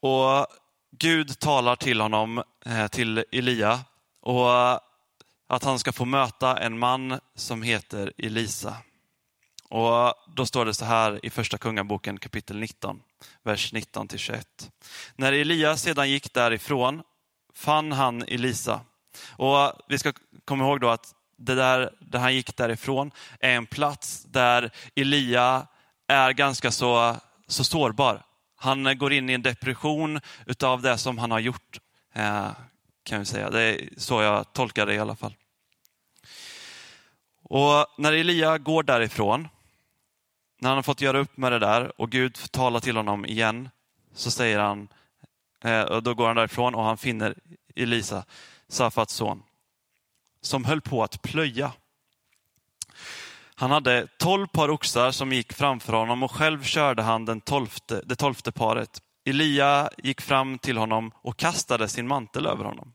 Och 0.00 0.46
Gud 0.90 1.38
talar 1.38 1.76
till 1.76 2.00
honom, 2.00 2.42
eh, 2.64 2.88
till 2.88 3.24
Elia, 3.32 3.84
och 4.20 4.72
att 5.46 5.64
han 5.64 5.78
ska 5.78 5.92
få 5.92 6.04
möta 6.04 6.58
en 6.58 6.78
man 6.78 7.20
som 7.34 7.62
heter 7.62 8.12
Elisa. 8.18 8.76
Och 9.68 10.14
Då 10.36 10.46
står 10.46 10.64
det 10.64 10.74
så 10.74 10.84
här 10.84 11.24
i 11.26 11.30
första 11.30 11.58
Kungaboken 11.58 12.18
kapitel 12.18 12.58
19, 12.58 13.02
vers 13.42 13.72
19-21. 13.72 14.44
När 15.16 15.32
Elia 15.32 15.76
sedan 15.76 16.10
gick 16.10 16.34
därifrån 16.34 17.02
fann 17.54 17.92
han 17.92 18.22
Elisa. 18.22 18.80
Och 19.26 19.72
Vi 19.88 19.98
ska 19.98 20.12
komma 20.44 20.64
ihåg 20.64 20.80
då 20.80 20.88
att 20.88 21.14
det 21.36 21.54
där, 21.54 21.90
där 22.00 22.18
han 22.18 22.34
gick 22.34 22.56
därifrån 22.56 23.10
är 23.40 23.50
en 23.50 23.66
plats 23.66 24.24
där 24.24 24.70
Elia 24.94 25.66
är 26.08 26.32
ganska 26.32 26.70
så, 26.70 27.16
så 27.46 27.64
sårbar. 27.64 28.22
Han 28.56 28.98
går 28.98 29.12
in 29.12 29.30
i 29.30 29.32
en 29.32 29.42
depression 29.42 30.20
utav 30.46 30.82
det 30.82 30.98
som 30.98 31.18
han 31.18 31.30
har 31.30 31.38
gjort, 31.38 31.80
eh, 32.14 32.50
kan 33.02 33.18
vi 33.18 33.24
säga. 33.24 33.50
Det 33.50 33.62
är 33.62 33.88
så 33.96 34.22
jag 34.22 34.52
tolkar 34.52 34.86
det 34.86 34.94
i 34.94 34.98
alla 34.98 35.16
fall. 35.16 35.34
Och 37.42 37.86
när 37.98 38.12
Elia 38.12 38.58
går 38.58 38.82
därifrån, 38.82 39.48
när 40.58 40.68
han 40.68 40.78
har 40.78 40.82
fått 40.82 41.00
göra 41.00 41.18
upp 41.18 41.36
med 41.36 41.52
det 41.52 41.58
där 41.58 42.00
och 42.00 42.10
Gud 42.10 42.38
talar 42.50 42.80
till 42.80 42.96
honom 42.96 43.26
igen, 43.26 43.68
så 44.14 44.30
säger 44.30 44.58
han, 44.58 44.88
eh, 45.64 45.82
och 45.82 46.02
då 46.02 46.14
går 46.14 46.26
han 46.26 46.36
därifrån 46.36 46.74
och 46.74 46.84
han 46.84 46.98
finner 46.98 47.34
Elisa, 47.76 48.24
Safats 48.68 49.14
son, 49.14 49.42
som 50.40 50.64
höll 50.64 50.80
på 50.80 51.02
att 51.02 51.22
plöja. 51.22 51.72
Han 53.54 53.70
hade 53.70 54.06
tolv 54.18 54.46
par 54.46 54.70
oxar 54.70 55.10
som 55.10 55.32
gick 55.32 55.52
framför 55.52 55.92
honom 55.92 56.22
och 56.22 56.32
själv 56.32 56.62
körde 56.62 57.02
han 57.02 57.24
den 57.24 57.40
tolfte, 57.40 58.02
det 58.04 58.16
tolfte 58.16 58.52
paret. 58.52 59.02
Elia 59.24 59.90
gick 59.98 60.20
fram 60.20 60.58
till 60.58 60.78
honom 60.78 61.12
och 61.14 61.36
kastade 61.36 61.88
sin 61.88 62.08
mantel 62.08 62.46
över 62.46 62.64
honom. 62.64 62.92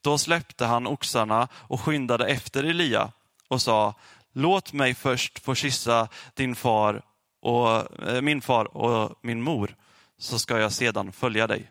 Då 0.00 0.18
släppte 0.18 0.66
han 0.66 0.86
oxarna 0.86 1.48
och 1.52 1.80
skyndade 1.80 2.26
efter 2.26 2.64
Elia 2.64 3.12
och 3.48 3.62
sa, 3.62 3.94
låt 4.32 4.72
mig 4.72 4.94
först 4.94 5.38
få 5.38 5.54
kyssa 5.54 6.08
din 6.34 6.54
far 6.54 7.02
och, 7.42 8.02
eh, 8.08 8.20
min 8.20 8.40
far 8.40 8.76
och 8.76 9.18
min 9.22 9.42
mor, 9.42 9.74
så 10.18 10.38
ska 10.38 10.58
jag 10.58 10.72
sedan 10.72 11.12
följa 11.12 11.46
dig. 11.46 11.70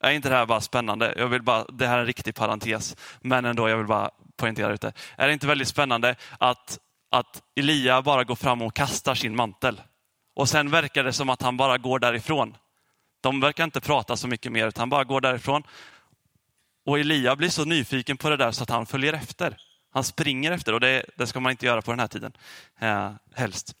Är 0.00 0.10
inte 0.10 0.28
det 0.28 0.36
här 0.36 0.46
bara 0.46 0.60
spännande? 0.60 1.14
Jag 1.16 1.28
vill 1.28 1.42
bara, 1.42 1.64
det 1.64 1.86
här 1.86 1.96
är 1.96 2.00
en 2.00 2.06
riktig 2.06 2.34
parentes, 2.34 2.96
men 3.20 3.44
ändå, 3.44 3.68
jag 3.68 3.76
vill 3.76 3.86
bara 3.86 4.10
poängtera 4.36 4.76
det. 4.76 4.92
Är 5.16 5.26
det 5.26 5.32
inte 5.32 5.46
väldigt 5.46 5.68
spännande 5.68 6.16
att 6.38 6.78
att 7.14 7.42
Elia 7.56 8.02
bara 8.02 8.24
går 8.24 8.34
fram 8.34 8.62
och 8.62 8.74
kastar 8.74 9.14
sin 9.14 9.36
mantel. 9.36 9.80
Och 10.34 10.48
sen 10.48 10.70
verkar 10.70 11.04
det 11.04 11.12
som 11.12 11.28
att 11.28 11.42
han 11.42 11.56
bara 11.56 11.78
går 11.78 11.98
därifrån. 11.98 12.56
De 13.20 13.40
verkar 13.40 13.64
inte 13.64 13.80
prata 13.80 14.16
så 14.16 14.28
mycket 14.28 14.52
mer, 14.52 14.66
utan 14.66 14.82
han 14.82 14.90
bara 14.90 15.04
går 15.04 15.20
därifrån. 15.20 15.62
Och 16.86 16.98
Elia 16.98 17.36
blir 17.36 17.48
så 17.48 17.64
nyfiken 17.64 18.16
på 18.16 18.30
det 18.30 18.36
där 18.36 18.50
så 18.50 18.62
att 18.62 18.70
han 18.70 18.86
följer 18.86 19.12
efter. 19.12 19.56
Han 19.94 20.04
springer 20.04 20.52
efter 20.52 20.72
och 20.72 20.80
det, 20.80 21.04
det 21.16 21.26
ska 21.26 21.40
man 21.40 21.50
inte 21.50 21.66
göra 21.66 21.82
på 21.82 21.92
den 21.92 22.00
här 22.00 22.06
tiden. 22.06 22.32
Eh, 22.78 23.12
helst. 23.34 23.74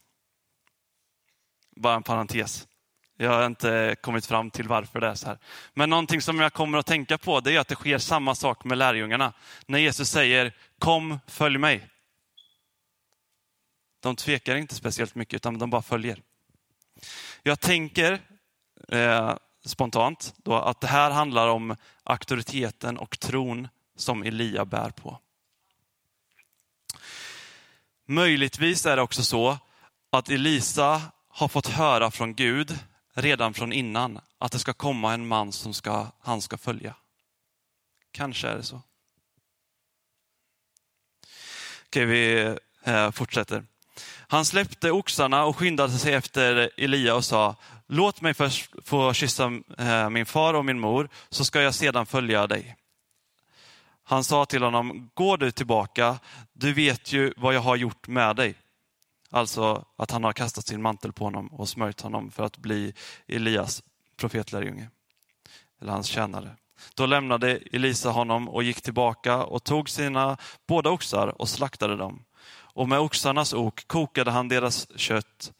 Bara 1.76 1.94
en 1.94 2.02
parentes. 2.02 2.68
Jag 3.16 3.30
har 3.30 3.46
inte 3.46 3.96
kommit 4.00 4.26
fram 4.26 4.50
till 4.50 4.68
varför 4.68 5.00
det 5.00 5.06
är 5.06 5.14
så 5.14 5.26
här. 5.26 5.38
Men 5.74 5.90
någonting 5.90 6.20
som 6.20 6.40
jag 6.40 6.52
kommer 6.52 6.78
att 6.78 6.86
tänka 6.86 7.18
på 7.18 7.40
det 7.40 7.56
är 7.56 7.60
att 7.60 7.68
det 7.68 7.74
sker 7.74 7.98
samma 7.98 8.34
sak 8.34 8.64
med 8.64 8.78
lärjungarna. 8.78 9.32
När 9.66 9.78
Jesus 9.78 10.10
säger 10.10 10.52
kom, 10.78 11.18
följ 11.26 11.58
mig. 11.58 11.88
De 14.00 14.16
tvekar 14.16 14.56
inte 14.56 14.74
speciellt 14.74 15.14
mycket, 15.14 15.34
utan 15.34 15.58
de 15.58 15.70
bara 15.70 15.82
följer. 15.82 16.22
Jag 17.42 17.60
tänker 17.60 18.20
eh, 18.88 19.36
spontant 19.64 20.34
då 20.36 20.54
att 20.54 20.80
det 20.80 20.86
här 20.86 21.10
handlar 21.10 21.48
om 21.48 21.76
auktoriteten 22.02 22.98
och 22.98 23.18
tron 23.18 23.68
som 23.96 24.22
Elia 24.22 24.64
bär 24.64 24.90
på. 24.90 25.18
Möjligtvis 28.06 28.86
är 28.86 28.96
det 28.96 29.02
också 29.02 29.22
så 29.22 29.58
att 30.12 30.28
Elisa 30.28 31.02
har 31.28 31.48
fått 31.48 31.66
höra 31.66 32.10
från 32.10 32.34
Gud 32.34 32.78
redan 33.14 33.54
från 33.54 33.72
innan 33.72 34.20
att 34.38 34.52
det 34.52 34.58
ska 34.58 34.72
komma 34.72 35.14
en 35.14 35.26
man 35.26 35.52
som 35.52 35.74
ska, 35.74 36.06
han 36.20 36.42
ska 36.42 36.58
följa. 36.58 36.94
Kanske 38.12 38.48
är 38.48 38.56
det 38.56 38.62
så. 38.62 38.82
Okej, 41.86 42.04
vi 42.04 42.54
eh, 42.84 43.10
fortsätter. 43.10 43.64
Han 44.28 44.44
släppte 44.44 44.90
oxarna 44.90 45.44
och 45.44 45.56
skyndade 45.56 45.92
sig 45.92 46.14
efter 46.14 46.70
Elia 46.76 47.14
och 47.14 47.24
sa, 47.24 47.56
låt 47.86 48.20
mig 48.20 48.34
först 48.34 48.72
få 48.84 49.12
kyssa 49.12 49.52
eh, 49.78 50.10
min 50.10 50.26
far 50.26 50.54
och 50.54 50.64
min 50.64 50.80
mor, 50.80 51.08
så 51.28 51.44
ska 51.44 51.62
jag 51.62 51.74
sedan 51.74 52.06
följa 52.06 52.46
dig. 52.46 52.76
Han 54.04 54.24
sa 54.24 54.46
till 54.46 54.62
honom, 54.62 55.10
gå 55.14 55.36
du 55.36 55.50
tillbaka, 55.50 56.18
du 56.52 56.72
vet 56.72 57.12
ju 57.12 57.32
vad 57.36 57.54
jag 57.54 57.60
har 57.60 57.76
gjort 57.76 58.08
med 58.08 58.36
dig. 58.36 58.54
Alltså 59.30 59.84
att 59.96 60.10
han 60.10 60.24
har 60.24 60.32
kastat 60.32 60.66
sin 60.66 60.82
mantel 60.82 61.12
på 61.12 61.24
honom 61.24 61.46
och 61.46 61.68
smörjt 61.68 62.00
honom 62.00 62.30
för 62.30 62.42
att 62.42 62.56
bli 62.56 62.94
Elias 63.26 63.82
profetlärjunge, 64.16 64.90
eller 65.80 65.92
hans 65.92 66.06
tjänare. 66.06 66.56
Då 66.94 67.06
lämnade 67.06 67.56
Elisa 67.72 68.10
honom 68.10 68.48
och 68.48 68.62
gick 68.62 68.82
tillbaka 68.82 69.44
och 69.44 69.64
tog 69.64 69.88
sina 69.88 70.36
båda 70.66 70.90
oxar 70.90 71.40
och 71.40 71.48
slaktade 71.48 71.96
dem. 71.96 72.24
Och 72.50 72.88
med 72.88 72.98
oxarnas 72.98 73.52
ok 73.52 73.88
kokade 73.88 74.30
han 74.30 74.48
deras 74.48 74.98
kött. 74.98 75.52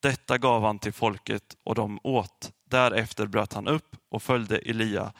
Detta 0.00 0.38
gav 0.38 0.62
han 0.62 0.78
till 0.78 0.92
folket 0.92 1.56
och 1.64 1.74
de 1.74 2.00
åt. 2.02 2.52
Därefter 2.64 3.26
bröt 3.26 3.52
han 3.52 3.68
upp 3.68 3.96
och 4.08 4.22
följde 4.22 4.58
Elia 4.58 5.12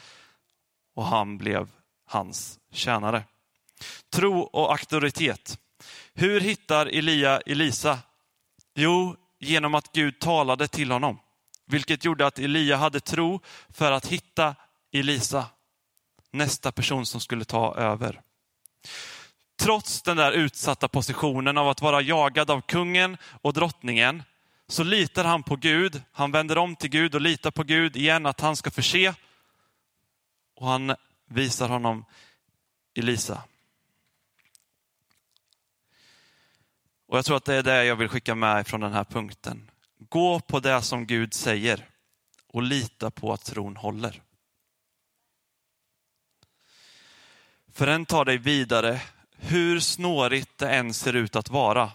och 0.94 1.04
han 1.04 1.38
blev 1.38 1.68
hans 2.08 2.58
tjänare. 2.72 3.24
Tro 4.10 4.40
och 4.40 4.70
auktoritet. 4.72 5.58
Hur 6.14 6.40
hittar 6.40 6.86
Elia 6.86 7.40
Elisa? 7.40 7.98
Jo, 8.74 9.16
genom 9.38 9.74
att 9.74 9.92
Gud 9.92 10.20
talade 10.20 10.68
till 10.68 10.90
honom, 10.90 11.18
vilket 11.66 12.04
gjorde 12.04 12.26
att 12.26 12.38
Elia 12.38 12.76
hade 12.76 13.00
tro 13.00 13.40
för 13.68 13.92
att 13.92 14.06
hitta 14.06 14.54
Elisa, 14.92 15.46
nästa 16.30 16.72
person 16.72 17.06
som 17.06 17.20
skulle 17.20 17.44
ta 17.44 17.74
över. 17.74 18.20
Trots 19.60 20.02
den 20.02 20.16
där 20.16 20.32
utsatta 20.32 20.88
positionen 20.88 21.58
av 21.58 21.68
att 21.68 21.82
vara 21.82 22.00
jagad 22.00 22.50
av 22.50 22.60
kungen 22.60 23.16
och 23.42 23.52
drottningen, 23.52 24.22
så 24.68 24.84
litar 24.84 25.24
han 25.24 25.42
på 25.42 25.56
Gud. 25.56 26.02
Han 26.12 26.32
vänder 26.32 26.58
om 26.58 26.76
till 26.76 26.90
Gud 26.90 27.14
och 27.14 27.20
litar 27.20 27.50
på 27.50 27.62
Gud 27.62 27.96
igen 27.96 28.26
att 28.26 28.40
han 28.40 28.56
ska 28.56 28.70
förse. 28.70 29.14
Och 30.56 30.66
han 30.66 30.94
visar 31.28 31.68
honom 31.68 32.04
Elisa. 32.94 33.42
Och 37.06 37.18
jag 37.18 37.24
tror 37.24 37.36
att 37.36 37.44
det 37.44 37.54
är 37.54 37.62
det 37.62 37.84
jag 37.84 37.96
vill 37.96 38.08
skicka 38.08 38.34
med 38.34 38.66
från 38.66 38.80
den 38.80 38.92
här 38.92 39.04
punkten. 39.04 39.70
Gå 39.98 40.40
på 40.40 40.60
det 40.60 40.82
som 40.82 41.06
Gud 41.06 41.34
säger 41.34 41.88
och 42.46 42.62
lita 42.62 43.10
på 43.10 43.32
att 43.32 43.44
tron 43.44 43.76
håller. 43.76 44.22
För 47.72 47.86
den 47.86 48.06
tar 48.06 48.24
dig 48.24 48.38
vidare, 48.38 49.02
hur 49.36 49.80
snårigt 49.80 50.58
det 50.58 50.70
än 50.70 50.94
ser 50.94 51.16
ut 51.16 51.36
att 51.36 51.48
vara. 51.48 51.92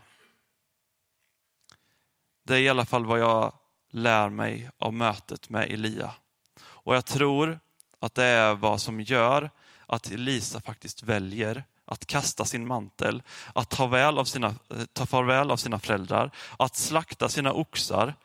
Det 2.44 2.56
är 2.56 2.60
i 2.60 2.70
alla 2.70 2.86
fall 2.86 3.06
vad 3.06 3.20
jag 3.20 3.54
lär 3.90 4.30
mig 4.30 4.70
av 4.78 4.94
mötet 4.94 5.50
med 5.50 5.72
Elia. 5.72 6.14
Och 6.60 6.96
jag 6.96 7.06
tror 7.06 7.60
att 8.04 8.16
det 8.16 8.24
är 8.24 8.56
vad 8.56 8.82
som 8.82 9.02
gör 9.02 9.50
att 9.86 10.12
Elisa 10.12 10.62
faktiskt 10.62 11.04
väljer 11.04 11.64
att 11.86 12.06
kasta 12.06 12.46
sin 12.46 12.68
mantel, 12.68 13.24
att 13.56 13.70
ta, 13.70 13.88
väl 13.88 14.18
av 14.18 14.26
sina, 14.26 14.48
eh, 14.48 14.86
ta 14.94 15.06
farväl 15.06 15.52
av 15.52 15.58
sina 15.58 15.80
föräldrar, 15.80 16.32
att 16.60 16.76
slakta 16.76 17.30
sina 17.30 17.54
oxar 17.54 18.16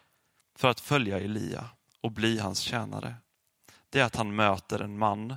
för 0.56 0.68
att 0.68 0.80
följa 0.80 1.20
Elia 1.20 1.64
och 2.00 2.12
bli 2.12 2.38
hans 2.38 2.60
tjänare. 2.60 3.14
Det 3.90 4.00
är 4.00 4.04
att 4.04 4.16
han 4.16 4.36
möter 4.36 4.80
en 4.80 4.98
man 4.98 5.36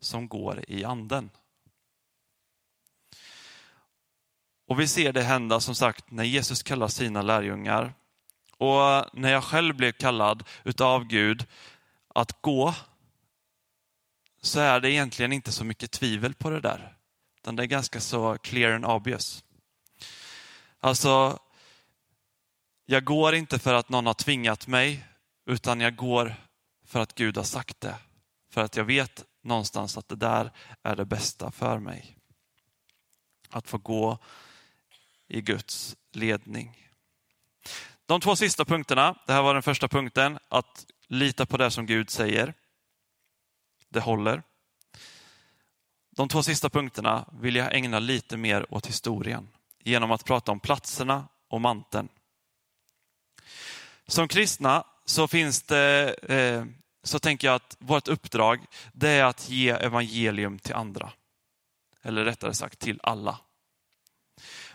som 0.00 0.28
går 0.28 0.64
i 0.68 0.84
anden. 0.84 1.30
Och 4.66 4.80
vi 4.80 4.88
ser 4.88 5.12
det 5.12 5.22
hända 5.22 5.60
som 5.60 5.74
sagt 5.74 6.10
när 6.10 6.24
Jesus 6.24 6.62
kallar 6.62 6.88
sina 6.88 7.22
lärjungar. 7.22 7.94
Och 8.56 9.04
när 9.12 9.32
jag 9.32 9.44
själv 9.44 9.76
blev 9.76 9.92
kallad 9.92 10.44
utav 10.64 11.04
Gud 11.04 11.46
att 12.08 12.42
gå, 12.42 12.74
så 14.44 14.60
är 14.60 14.80
det 14.80 14.90
egentligen 14.90 15.32
inte 15.32 15.52
så 15.52 15.64
mycket 15.64 15.90
tvivel 15.90 16.34
på 16.34 16.50
det 16.50 16.60
där. 16.60 16.96
Utan 17.36 17.56
det 17.56 17.62
är 17.62 17.66
ganska 17.66 18.00
så 18.00 18.38
clear 18.38 18.72
and 18.72 18.84
obvious. 18.84 19.44
Alltså, 20.80 21.38
jag 22.86 23.04
går 23.04 23.34
inte 23.34 23.58
för 23.58 23.74
att 23.74 23.88
någon 23.88 24.06
har 24.06 24.14
tvingat 24.14 24.66
mig, 24.66 25.06
utan 25.46 25.80
jag 25.80 25.96
går 25.96 26.34
för 26.86 27.00
att 27.00 27.14
Gud 27.14 27.36
har 27.36 27.44
sagt 27.44 27.80
det. 27.80 27.94
För 28.50 28.60
att 28.60 28.76
jag 28.76 28.84
vet 28.84 29.24
någonstans 29.42 29.98
att 29.98 30.08
det 30.08 30.16
där 30.16 30.52
är 30.82 30.96
det 30.96 31.04
bästa 31.04 31.50
för 31.50 31.78
mig. 31.78 32.16
Att 33.50 33.68
få 33.68 33.78
gå 33.78 34.18
i 35.28 35.40
Guds 35.40 35.96
ledning. 36.12 36.88
De 38.06 38.20
två 38.20 38.36
sista 38.36 38.64
punkterna, 38.64 39.18
det 39.26 39.32
här 39.32 39.42
var 39.42 39.54
den 39.54 39.62
första 39.62 39.88
punkten, 39.88 40.38
att 40.48 40.86
lita 41.06 41.46
på 41.46 41.56
det 41.56 41.70
som 41.70 41.86
Gud 41.86 42.10
säger. 42.10 42.54
Det 43.94 44.00
håller. 44.00 44.42
De 46.10 46.28
två 46.28 46.42
sista 46.42 46.70
punkterna 46.70 47.28
vill 47.32 47.56
jag 47.56 47.74
ägna 47.74 47.98
lite 47.98 48.36
mer 48.36 48.74
åt 48.74 48.86
historien 48.86 49.48
genom 49.84 50.10
att 50.10 50.24
prata 50.24 50.52
om 50.52 50.60
platserna 50.60 51.28
och 51.48 51.60
manteln. 51.60 52.08
Som 54.06 54.28
kristna 54.28 54.84
så 55.04 55.28
finns 55.28 55.62
det, 55.62 56.14
eh, 56.14 56.64
så 57.02 57.18
tänker 57.18 57.48
jag 57.48 57.54
att 57.54 57.76
vårt 57.78 58.08
uppdrag 58.08 58.66
det 58.92 59.08
är 59.08 59.24
att 59.24 59.50
ge 59.50 59.70
evangelium 59.70 60.58
till 60.58 60.74
andra. 60.74 61.12
Eller 62.02 62.24
rättare 62.24 62.54
sagt 62.54 62.78
till 62.78 63.00
alla. 63.02 63.38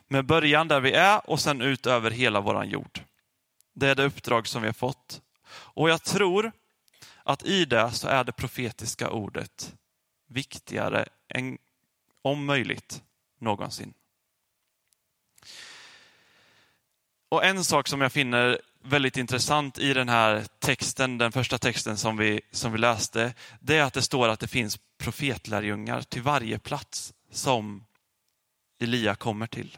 Med 0.07 0.25
början 0.25 0.67
där 0.67 0.79
vi 0.79 0.91
är 0.91 1.29
och 1.29 1.39
sen 1.39 1.61
ut 1.61 1.85
över 1.85 2.11
hela 2.11 2.41
våran 2.41 2.69
jord. 2.69 3.01
Det 3.73 3.87
är 3.87 3.95
det 3.95 4.05
uppdrag 4.05 4.47
som 4.47 4.61
vi 4.61 4.67
har 4.67 4.73
fått. 4.73 5.21
Och 5.51 5.89
jag 5.89 6.03
tror 6.03 6.51
att 7.29 7.45
i 7.45 7.65
det 7.65 7.91
så 7.91 8.07
är 8.07 8.23
det 8.23 8.31
profetiska 8.31 9.09
ordet 9.09 9.75
viktigare 10.27 11.05
än, 11.27 11.57
om 12.21 12.45
möjligt, 12.45 13.03
någonsin. 13.39 13.93
Och 17.29 17.45
en 17.45 17.63
sak 17.63 17.87
som 17.87 18.01
jag 18.01 18.11
finner 18.11 18.61
väldigt 18.83 19.17
intressant 19.17 19.79
i 19.79 19.93
den 19.93 20.09
här 20.09 20.45
texten, 20.59 21.17
den 21.17 21.31
första 21.31 21.57
texten 21.57 21.97
som 21.97 22.17
vi, 22.17 22.41
som 22.51 22.71
vi 22.71 22.77
läste, 22.77 23.33
det 23.59 23.77
är 23.77 23.83
att 23.83 23.93
det 23.93 24.01
står 24.01 24.29
att 24.29 24.39
det 24.39 24.47
finns 24.47 24.79
profetlärjungar 24.97 26.01
till 26.01 26.21
varje 26.21 26.59
plats 26.59 27.13
som 27.31 27.85
Elia 28.79 29.15
kommer 29.15 29.47
till. 29.47 29.77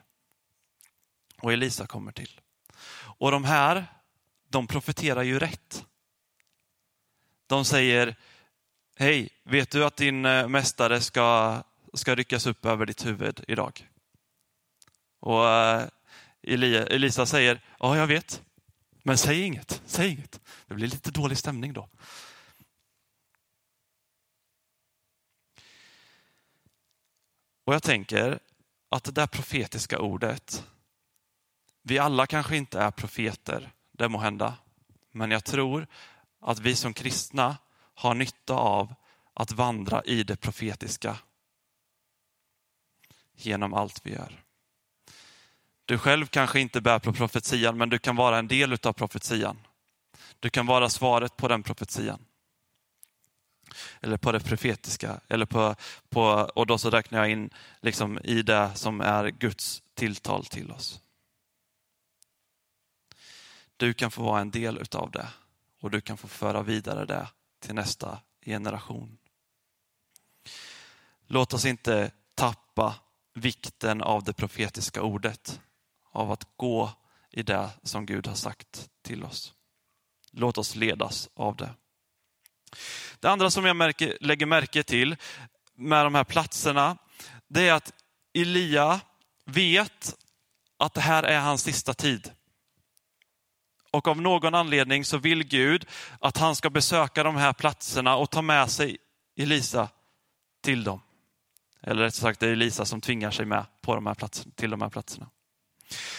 Och 1.37 1.53
Elisa 1.53 1.87
kommer 1.87 2.11
till. 2.11 2.39
Och 2.93 3.31
de 3.31 3.43
här, 3.43 3.85
de 4.49 4.67
profeterar 4.67 5.23
ju 5.23 5.39
rätt. 5.39 5.85
De 7.51 7.65
säger, 7.65 8.15
hej, 8.95 9.29
vet 9.43 9.71
du 9.71 9.85
att 9.85 9.97
din 9.97 10.25
eh, 10.25 10.47
mästare 10.47 11.01
ska, 11.01 11.63
ska 11.93 12.15
ryckas 12.15 12.45
upp 12.45 12.65
över 12.65 12.85
ditt 12.85 13.05
huvud 13.05 13.43
idag? 13.47 13.89
Och 15.19 15.49
eh, 15.49 15.87
Elisa 16.41 17.25
säger, 17.25 17.61
ja 17.79 17.97
jag 17.97 18.07
vet, 18.07 18.43
men 19.03 19.17
säg 19.17 19.41
inget, 19.41 19.81
säg 19.85 20.09
inget. 20.09 20.39
Det 20.67 20.73
blir 20.73 20.87
lite 20.87 21.11
dålig 21.11 21.37
stämning 21.37 21.73
då. 21.73 21.89
Och 27.65 27.73
jag 27.73 27.83
tänker 27.83 28.39
att 28.89 29.03
det 29.03 29.11
där 29.11 29.27
profetiska 29.27 29.99
ordet, 29.99 30.65
vi 31.81 31.99
alla 31.99 32.27
kanske 32.27 32.57
inte 32.57 32.79
är 32.79 32.91
profeter, 32.91 33.71
det 33.91 34.09
må 34.09 34.17
hända. 34.17 34.57
Men 35.11 35.31
jag 35.31 35.43
tror 35.43 35.87
att 36.41 36.59
vi 36.59 36.75
som 36.75 36.93
kristna 36.93 37.57
har 37.93 38.13
nytta 38.13 38.53
av 38.53 38.93
att 39.33 39.51
vandra 39.51 40.03
i 40.03 40.23
det 40.23 40.35
profetiska 40.35 41.17
genom 43.35 43.73
allt 43.73 44.01
vi 44.03 44.11
gör. 44.11 44.43
Du 45.85 45.97
själv 45.97 46.25
kanske 46.25 46.59
inte 46.59 46.81
bär 46.81 46.99
på 46.99 47.13
profetian, 47.13 47.77
men 47.77 47.89
du 47.89 47.99
kan 47.99 48.15
vara 48.15 48.37
en 48.37 48.47
del 48.47 48.77
av 48.83 48.93
profetian. 48.93 49.57
Du 50.39 50.49
kan 50.49 50.65
vara 50.65 50.89
svaret 50.89 51.37
på 51.37 51.47
den 51.47 51.63
profetian. 51.63 52.25
Eller 54.01 54.17
på 54.17 54.31
det 54.31 54.39
profetiska. 54.39 55.19
Eller 55.27 55.45
på, 55.45 55.75
på, 56.09 56.21
och 56.55 56.67
då 56.67 56.77
så 56.77 56.89
räknar 56.89 57.19
jag 57.19 57.29
in 57.29 57.49
liksom 57.81 58.19
i 58.23 58.41
det 58.41 58.71
som 58.75 59.01
är 59.01 59.29
Guds 59.29 59.83
tilltal 59.93 60.45
till 60.45 60.71
oss. 60.71 61.01
Du 63.77 63.93
kan 63.93 64.11
få 64.11 64.23
vara 64.23 64.41
en 64.41 64.51
del 64.51 64.77
utav 64.77 65.11
det 65.11 65.27
och 65.81 65.91
du 65.91 66.01
kan 66.01 66.17
få 66.17 66.27
föra 66.27 66.61
vidare 66.61 67.05
det 67.05 67.27
till 67.59 67.75
nästa 67.75 68.19
generation. 68.45 69.17
Låt 71.27 71.53
oss 71.53 71.65
inte 71.65 72.11
tappa 72.35 72.95
vikten 73.33 74.01
av 74.01 74.23
det 74.23 74.33
profetiska 74.33 75.01
ordet, 75.01 75.61
av 76.11 76.31
att 76.31 76.57
gå 76.57 76.91
i 77.31 77.43
det 77.43 77.69
som 77.83 78.05
Gud 78.05 78.27
har 78.27 78.35
sagt 78.35 78.89
till 79.01 79.23
oss. 79.23 79.53
Låt 80.31 80.57
oss 80.57 80.75
ledas 80.75 81.29
av 81.33 81.55
det. 81.55 81.73
Det 83.19 83.29
andra 83.29 83.51
som 83.51 83.65
jag 83.65 83.75
märker, 83.75 84.17
lägger 84.21 84.45
märke 84.45 84.83
till 84.83 85.15
med 85.75 86.05
de 86.05 86.15
här 86.15 86.23
platserna, 86.23 86.97
det 87.47 87.67
är 87.67 87.73
att 87.73 87.93
Elia 88.33 89.01
vet 89.45 90.15
att 90.77 90.93
det 90.93 91.01
här 91.01 91.23
är 91.23 91.39
hans 91.39 91.63
sista 91.63 91.93
tid. 91.93 92.31
Och 93.91 94.07
av 94.07 94.21
någon 94.21 94.55
anledning 94.55 95.05
så 95.05 95.17
vill 95.17 95.43
Gud 95.43 95.85
att 96.19 96.37
han 96.37 96.55
ska 96.55 96.69
besöka 96.69 97.23
de 97.23 97.35
här 97.35 97.53
platserna 97.53 98.15
och 98.15 98.29
ta 98.29 98.41
med 98.41 98.69
sig 98.69 98.97
Elisa 99.37 99.89
till 100.61 100.83
dem. 100.83 101.01
Eller 101.81 102.01
rätt 102.01 102.15
sagt, 102.15 102.39
det 102.39 102.47
är 102.47 102.51
Elisa 102.51 102.85
som 102.85 103.01
tvingar 103.01 103.31
sig 103.31 103.45
med 103.45 103.65
på 103.81 103.95
de 103.95 104.05
här 104.05 104.13
platserna, 104.13 104.51
till 104.55 104.69
de 104.69 104.81
här 104.81 104.89
platserna. 104.89 105.29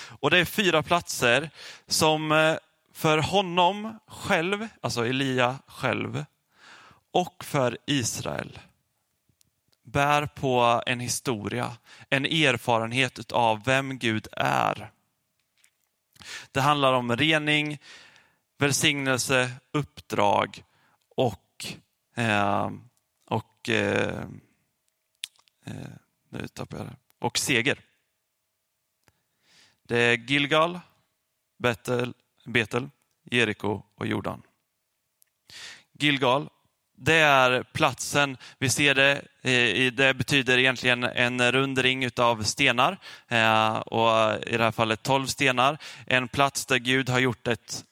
Och 0.08 0.30
det 0.30 0.38
är 0.38 0.44
fyra 0.44 0.82
platser 0.82 1.50
som 1.86 2.32
eh, 2.32 2.56
för 2.92 3.18
honom 3.18 3.98
själv, 4.06 4.68
alltså 4.80 5.06
Elia 5.06 5.58
själv, 5.66 6.24
och 7.12 7.44
för 7.44 7.78
Israel 7.86 8.58
bär 9.82 10.26
på 10.26 10.82
en 10.86 11.00
historia, 11.00 11.76
en 12.10 12.24
erfarenhet 12.24 13.32
av 13.32 13.64
vem 13.64 13.98
Gud 13.98 14.26
är. 14.32 14.90
Det 16.52 16.60
handlar 16.60 16.92
om 16.92 17.16
rening, 17.16 17.78
välsignelse, 18.58 19.50
uppdrag 19.70 20.64
och, 21.08 21.66
eh, 22.16 22.70
och, 23.26 23.68
eh, 23.68 24.24
eh, 25.64 25.90
nu 26.28 26.48
tappar 26.48 26.78
jag 26.78 26.86
det, 26.86 26.96
och 27.18 27.38
seger. 27.38 27.78
Det 29.82 29.98
är 29.98 30.16
Gilgal, 30.16 30.80
Betel, 31.58 32.14
Betel 32.44 32.90
Jeriko 33.24 33.82
och 33.94 34.06
Jordan. 34.06 34.42
Gilgal, 35.92 36.50
det 37.04 37.14
är 37.14 37.62
platsen, 37.62 38.36
vi 38.58 38.68
ser 38.68 38.94
det, 38.94 39.22
eh, 39.42 39.92
det 39.92 40.14
betyder 40.14 40.58
egentligen 40.58 41.04
en 41.04 41.52
rund 41.52 41.78
ring 41.78 42.10
av 42.16 42.42
stenar. 42.42 42.98
Eh, 43.28 43.76
och 43.76 44.34
I 44.46 44.56
det 44.56 44.64
här 44.64 44.70
fallet 44.70 45.02
tolv 45.02 45.26
stenar. 45.26 45.78
En 46.06 46.28
plats 46.28 46.66
där 46.66 46.78
Gud 46.78 47.08
har 47.08 47.18
gjort 47.18 47.48
ett, 47.48 47.84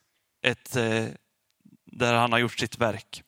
ett 0.42 0.76
eh, 0.76 1.04
där 1.84 2.14
han 2.14 2.32
har 2.32 2.38
gjort 2.38 2.58
sitt 2.58 2.78
verk. 2.78 3.22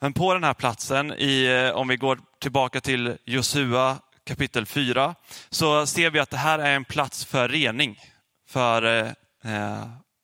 Men 0.00 0.12
på 0.12 0.34
den 0.34 0.44
här 0.44 0.54
platsen, 0.54 1.12
i, 1.12 1.70
om 1.74 1.88
vi 1.88 1.96
går 1.96 2.20
tillbaka 2.40 2.80
till 2.80 3.16
Josua 3.24 3.98
kapitel 4.24 4.66
4, 4.66 5.14
så 5.50 5.86
ser 5.86 6.10
vi 6.10 6.18
att 6.18 6.30
det 6.30 6.36
här 6.36 6.58
är 6.58 6.74
en 6.74 6.84
plats 6.84 7.24
för 7.24 7.48
rening 7.48 8.00
för, 8.48 9.14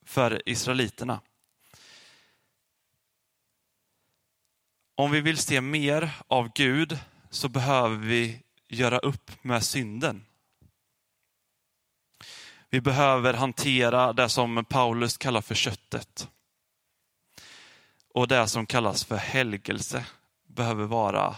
för 0.07 0.43
israeliterna. 0.47 1.21
Om 4.99 5.11
vi 5.11 5.21
vill 5.21 5.39
se 5.39 5.61
mer 5.61 6.11
av 6.29 6.53
Gud 6.55 6.99
så 7.31 7.49
behöver 7.49 7.97
vi 7.97 8.43
göra 8.69 8.99
upp 8.99 9.45
med 9.45 9.65
synden. 9.65 10.25
Vi 12.71 12.81
behöver 12.81 13.35
hantera 13.35 14.13
det 14.13 14.29
som 14.29 14.65
Paulus 14.65 15.17
kallar 15.17 15.41
för 15.41 15.55
köttet. 15.55 16.29
Och 18.15 18.29
det 18.29 18.49
som 18.49 18.67
kallas 18.67 19.05
för 19.05 19.17
helgelse 19.17 20.07
behöver 20.47 20.85
vara 20.85 21.37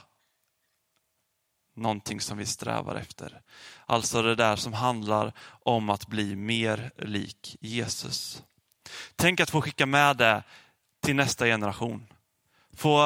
någonting 1.77 2.21
som 2.21 2.39
vi 2.39 2.47
strävar 2.47 2.95
efter. 2.95 3.41
Alltså 3.87 4.23
det 4.23 4.35
där 4.35 4.57
som 4.57 4.73
handlar 4.73 5.33
om 5.49 5.91
att 5.91 6.07
bli 6.07 6.37
mer 6.37 6.91
lik 6.97 7.57
Jesus. 7.61 8.43
Tänk 9.17 9.41
att 9.41 9.51
få 9.51 9.63
skicka 9.63 9.87
med 9.87 10.17
det 10.17 10.43
till 11.01 11.17
nästa 11.17 11.45
generation. 11.47 12.07
Få 12.77 13.01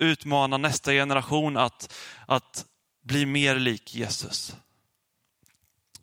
utmana 0.00 0.56
nästa 0.56 0.92
generation 0.92 1.56
att, 1.56 1.94
att 2.26 2.64
bli 3.02 3.26
mer 3.26 3.56
lik 3.56 3.94
Jesus. 3.94 4.56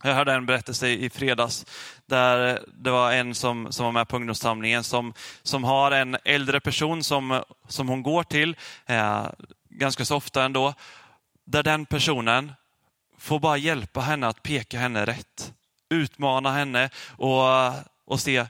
Jag 0.04 0.16
hörde 0.16 0.34
en 0.34 0.46
berättelse 0.46 0.88
i 0.88 1.10
fredags 1.10 1.66
där 2.06 2.64
det 2.74 2.92
var 2.92 3.12
en 3.12 3.36
som, 3.36 3.72
som 3.72 3.86
var 3.86 3.92
med 3.92 4.08
på 4.08 4.16
ungdomssamlingen 4.16 4.84
som, 4.84 5.14
som 5.44 5.64
har 5.64 5.92
en 5.92 6.18
äldre 6.26 6.60
person 6.60 7.04
som, 7.04 7.44
som 7.68 7.90
hon 7.90 8.04
går 8.04 8.24
till, 8.24 8.56
eh, 8.86 9.26
ganska 9.70 10.06
så 10.06 10.16
ofta 10.16 10.44
ändå, 10.44 10.74
där 11.46 11.64
den 11.64 11.86
personen 11.86 12.54
får 13.18 13.40
bara 13.40 13.58
hjälpa 13.58 14.02
henne 14.02 14.28
att 14.28 14.44
peka 14.44 14.80
henne 14.80 15.06
rätt. 15.06 15.54
Utmana 15.90 16.52
henne 16.52 16.90
och, 17.08 17.74
och 18.06 18.20
se 18.20 18.46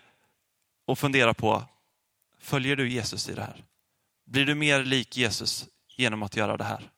och 0.86 1.00
fundera 1.00 1.34
på, 1.34 1.64
följer 2.40 2.76
du 2.76 2.90
Jesus 2.90 3.30
i 3.30 3.34
det 3.34 3.42
här? 3.42 3.67
Blir 4.28 4.46
du 4.46 4.56
mer 4.56 4.84
lik 4.84 5.18
Jesus 5.18 5.66
genom 5.98 6.24
att 6.24 6.36
göra 6.36 6.58
det 6.58 6.64
här? 6.64 6.90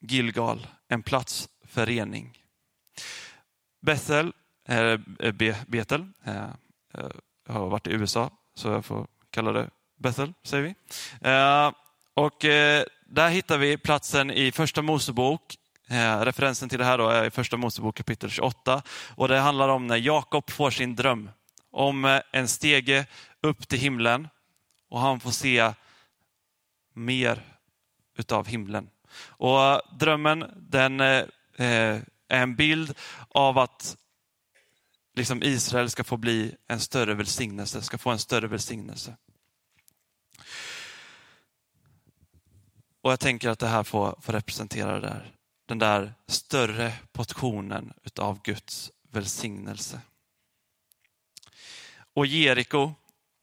Gilgal, 0.00 0.66
en 0.88 1.02
plats 1.02 1.48
för 1.66 1.86
rening. 1.86 2.42
Bethel, 3.80 4.32
äh, 4.68 4.98
Betel, 5.66 6.06
äh, 6.24 6.46
jag 7.46 7.54
har 7.54 7.68
varit 7.68 7.86
i 7.86 7.90
USA 7.90 8.30
så 8.54 8.68
jag 8.68 8.84
får 8.84 9.06
kalla 9.30 9.52
det 9.52 9.70
Bethel, 9.96 10.32
säger 10.42 10.62
vi. 10.62 10.74
Äh, 11.28 11.72
och 12.14 12.36
där 13.06 13.28
hittar 13.28 13.58
vi 13.58 13.76
platsen 13.76 14.30
i 14.30 14.52
första 14.52 14.82
Mosebok. 14.82 15.56
Referensen 16.20 16.68
till 16.68 16.78
det 16.78 16.84
här 16.84 16.98
då 16.98 17.08
är 17.08 17.24
i 17.24 17.30
första 17.30 17.56
Mosebok 17.56 17.96
kapitel 17.96 18.30
28 18.30 18.82
och 19.14 19.28
det 19.28 19.38
handlar 19.38 19.68
om 19.68 19.86
när 19.86 19.96
Jakob 19.96 20.50
får 20.50 20.70
sin 20.70 20.96
dröm 20.96 21.30
om 21.70 22.20
en 22.32 22.48
stege 22.48 23.06
upp 23.40 23.68
till 23.68 23.78
himlen 23.78 24.28
och 24.88 25.00
han 25.00 25.20
får 25.20 25.30
se 25.30 25.72
mer 26.92 27.58
utav 28.16 28.46
himlen. 28.46 28.90
Och 29.16 29.62
eh, 29.62 29.80
drömmen 29.98 30.44
den 30.56 31.00
eh, 31.00 31.24
eh, 31.56 32.00
är 32.28 32.42
en 32.42 32.56
bild 32.56 32.94
av 33.28 33.58
att 33.58 33.96
liksom 35.14 35.42
Israel 35.42 35.90
ska 35.90 36.04
få 36.04 36.16
bli 36.16 36.54
en 36.68 36.80
större 36.80 37.14
välsignelse, 37.14 37.82
ska 37.82 37.98
få 37.98 38.10
en 38.10 38.18
större 38.18 38.46
välsignelse. 38.46 39.16
Och 43.00 43.12
jag 43.12 43.20
tänker 43.20 43.48
att 43.48 43.58
det 43.58 43.68
här 43.68 43.82
får, 43.82 44.18
får 44.20 44.32
representera 44.32 45.00
där, 45.00 45.32
den 45.66 45.78
där 45.78 46.14
större 46.26 46.92
portionen 47.12 47.92
utav 48.02 48.42
Guds 48.42 48.90
välsignelse. 49.10 50.00
Och 52.14 52.26
Jeriko, 52.26 52.94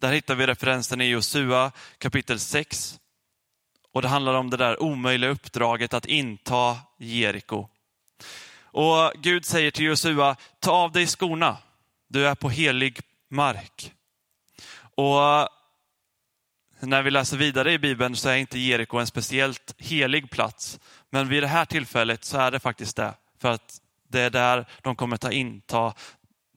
där 0.01 0.13
hittar 0.13 0.35
vi 0.35 0.47
referensen 0.47 1.01
i 1.01 1.05
Josua 1.05 1.71
kapitel 1.97 2.39
6. 2.39 2.99
Och 3.91 4.01
det 4.01 4.07
handlar 4.07 4.33
om 4.33 4.49
det 4.49 4.57
där 4.57 4.81
omöjliga 4.81 5.29
uppdraget 5.29 5.93
att 5.93 6.05
inta 6.05 6.77
Jeriko. 6.97 7.67
Och 8.63 9.11
Gud 9.15 9.45
säger 9.45 9.71
till 9.71 9.85
Josua, 9.85 10.35
ta 10.59 10.71
av 10.71 10.91
dig 10.91 11.07
skorna, 11.07 11.57
du 12.07 12.27
är 12.27 12.35
på 12.35 12.49
helig 12.49 12.99
mark. 13.29 13.93
Och 14.79 15.49
när 16.79 17.01
vi 17.01 17.11
läser 17.11 17.37
vidare 17.37 17.73
i 17.73 17.79
Bibeln 17.79 18.15
så 18.15 18.29
är 18.29 18.35
inte 18.35 18.59
Jeriko 18.59 18.97
en 18.97 19.07
speciellt 19.07 19.75
helig 19.77 20.29
plats. 20.29 20.79
Men 21.09 21.29
vid 21.29 21.43
det 21.43 21.47
här 21.47 21.65
tillfället 21.65 22.23
så 22.23 22.37
är 22.37 22.51
det 22.51 22.59
faktiskt 22.59 22.95
det. 22.95 23.13
För 23.39 23.51
att 23.51 23.81
det 24.09 24.21
är 24.21 24.29
där 24.29 24.65
de 24.81 24.95
kommer 24.95 25.17
ta 25.17 25.31
inta, 25.31 25.93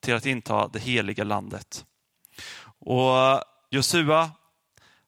till 0.01 0.15
att 0.15 0.27
inta 0.27 0.69
det 0.69 0.79
heliga 0.79 1.25
landet. 1.25 1.85
Och 2.85 3.43
Josua, 3.71 4.31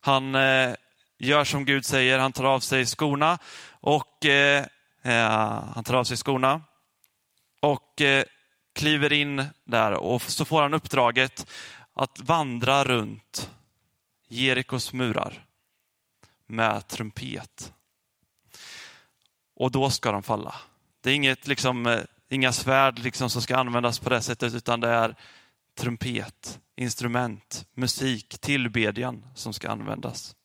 han 0.01 0.35
eh, 0.35 0.75
gör 1.19 1.45
som 1.45 1.65
Gud 1.65 1.85
säger, 1.85 2.19
han 2.19 2.33
tar 2.33 2.45
av 2.45 2.61
sig 2.61 2.87
skorna 2.87 3.39
och 3.71 4.25
eh, 4.25 4.67
eh, 5.03 5.63
han 5.75 5.85
tar 5.85 5.95
av 5.95 6.05
sig 6.05 6.17
skorna 6.17 6.63
och 7.61 8.01
eh, 8.01 8.25
kliver 8.75 9.13
in 9.13 9.45
där 9.65 9.93
och 9.93 10.23
så 10.23 10.45
får 10.45 10.63
han 10.63 10.75
uppdraget 10.75 11.47
att 11.95 12.21
vandra 12.21 12.85
runt 12.85 13.51
Jerikos 14.29 14.93
murar 14.93 15.45
med 16.47 16.89
trumpet. 16.89 17.73
Och 19.57 19.71
då 19.71 19.91
ska 19.91 20.13
de 20.13 20.23
falla. 20.23 20.55
Det 21.01 21.11
är 21.11 21.15
inget, 21.15 21.47
liksom, 21.47 21.87
eh, 21.87 22.01
inga 22.29 22.53
svärd 22.53 22.99
liksom, 22.99 23.31
som 23.31 23.43
ska 23.43 23.57
användas 23.57 23.99
på 23.99 24.11
det 24.11 24.23
sättet, 24.23 24.55
utan 24.55 24.81
det 24.81 24.89
är 24.89 25.17
trumpet, 25.77 26.61
instrument, 26.77 27.67
musik, 27.75 28.39
tillbedjan 28.39 29.27
som 29.35 29.53
ska 29.53 29.71
användas. 29.71 30.37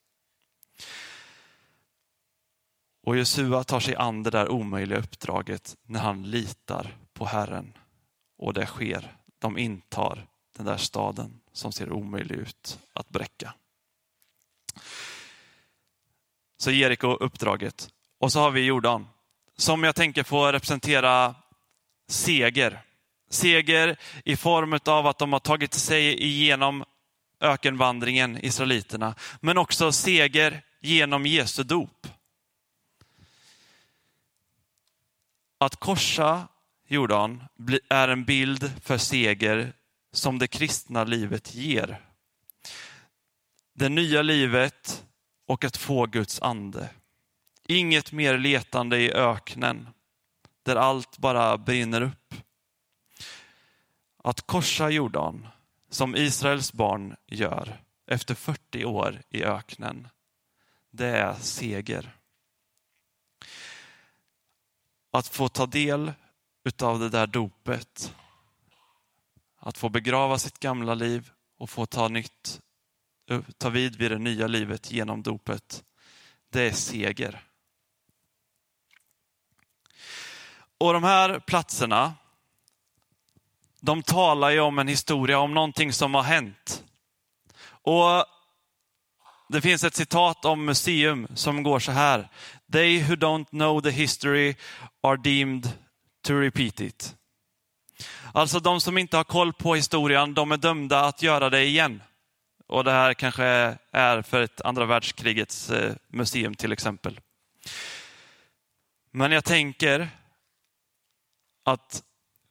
Och 3.04 3.18
Josua 3.18 3.64
tar 3.64 3.80
sig 3.80 3.96
an 3.96 4.24
det 4.24 4.30
där 4.30 4.50
omöjliga 4.50 5.00
uppdraget 5.00 5.78
när 5.84 6.00
han 6.00 6.24
litar 6.24 6.98
på 7.14 7.26
Herren. 7.26 7.74
Och 8.38 8.54
det 8.54 8.66
sker. 8.66 9.18
De 9.40 9.58
intar 9.58 10.28
den 10.58 10.66
där 10.66 10.78
staden 10.78 11.42
som 11.52 11.72
ser 11.72 11.92
omöjlig 11.92 12.36
ut 12.36 12.80
att 12.94 13.10
bräcka. 13.10 13.54
Så 16.58 16.72
Jeriko 16.72 17.08
uppdraget. 17.08 17.90
Och 18.18 18.32
så 18.32 18.40
har 18.40 18.52
vi 18.52 18.66
Jordan, 18.66 19.08
som 19.58 19.84
jag 19.84 19.96
tänker 19.96 20.24
få 20.24 20.52
representera 20.52 21.36
seger. 22.08 22.82
Seger 23.32 23.98
i 24.26 24.36
form 24.36 24.80
av 24.86 25.08
att 25.08 25.18
de 25.18 25.34
har 25.34 25.40
tagit 25.40 25.74
sig 25.74 26.24
igenom 26.24 26.84
ökenvandringen, 27.40 28.46
israeliterna, 28.46 29.16
men 29.40 29.58
också 29.58 29.92
seger 29.92 30.64
genom 30.82 31.26
Jesu 31.26 31.64
dop. 31.64 32.08
Att 35.58 35.76
korsa 35.76 36.48
Jordan 36.88 37.44
är 37.90 38.08
en 38.08 38.26
bild 38.26 38.72
för 38.84 38.98
seger 38.98 39.74
som 40.12 40.40
det 40.40 40.48
kristna 40.48 41.04
livet 41.04 41.56
ger. 41.56 42.02
Det 43.74 43.90
nya 43.90 44.22
livet 44.22 45.04
och 45.48 45.64
att 45.64 45.78
få 45.78 46.06
Guds 46.06 46.42
ande. 46.42 46.90
Inget 47.68 48.12
mer 48.12 48.38
letande 48.38 48.98
i 49.00 49.12
öknen 49.12 49.90
där 50.64 50.76
allt 50.76 51.18
bara 51.18 51.58
brinner 51.58 52.02
upp. 52.02 52.36
Att 54.24 54.48
korsa 54.48 54.90
Jordan 54.90 55.48
som 55.90 56.16
Israels 56.16 56.74
barn 56.74 57.16
gör 57.28 57.84
efter 58.08 58.36
40 58.36 58.86
år 58.86 59.22
i 59.30 59.44
öknen, 59.44 60.08
det 60.92 61.08
är 61.08 61.34
seger. 61.34 62.18
Att 65.12 65.28
få 65.28 65.50
ta 65.50 65.66
del 65.66 66.14
utav 66.64 67.00
det 67.00 67.10
där 67.10 67.28
dopet, 67.28 68.16
att 69.58 69.78
få 69.78 69.90
begrava 69.90 70.40
sitt 70.40 70.60
gamla 70.60 70.94
liv 70.94 71.32
och 71.58 71.70
få 71.70 71.86
ta, 71.86 72.08
nytt, 72.08 72.62
ta 73.58 73.70
vid 73.70 73.96
vid 73.96 74.12
det 74.12 74.18
nya 74.18 74.48
livet 74.48 74.92
genom 74.92 75.24
dopet, 75.24 75.84
det 76.50 76.62
är 76.62 76.72
seger. 76.72 77.44
Och 80.78 80.94
de 80.94 81.04
här 81.04 81.40
platserna, 81.40 82.14
de 83.82 84.04
talar 84.04 84.50
ju 84.50 84.60
om 84.60 84.80
en 84.80 84.88
historia, 84.88 85.40
om 85.40 85.54
någonting 85.54 85.94
som 85.94 86.16
har 86.16 86.24
hänt. 86.24 86.84
Och 87.84 88.26
Det 89.52 89.62
finns 89.62 89.84
ett 89.84 89.96
citat 89.96 90.46
om 90.46 90.66
museum 90.66 91.28
som 91.36 91.64
går 91.64 91.80
så 91.80 91.92
här. 91.92 92.30
They 92.72 93.04
who 93.04 93.16
don't 93.16 93.46
know 93.46 93.82
the 93.82 93.90
history 93.90 94.56
are 95.04 95.18
deemed 95.18 95.70
to 96.24 96.34
repeat 96.34 96.80
it. 96.80 97.16
Alltså 98.34 98.60
de 98.60 98.82
som 98.82 98.98
inte 98.98 99.18
har 99.18 99.24
koll 99.24 99.54
på 99.54 99.76
historien, 99.76 100.34
de 100.34 100.52
är 100.52 100.58
dömda 100.58 101.06
att 101.06 101.22
göra 101.22 101.50
det 101.50 101.64
igen. 101.64 102.04
Och 102.68 102.84
det 102.84 102.92
här 102.92 103.14
kanske 103.14 103.78
är 103.92 104.22
för 104.22 104.42
ett 104.42 104.62
andra 104.62 104.86
världskrigets 104.86 105.70
eh, 105.70 105.96
museum 106.08 106.56
till 106.56 106.72
exempel. 106.72 107.20
Men 109.12 109.32
jag 109.32 109.44
tänker 109.44 110.10
att 111.66 112.04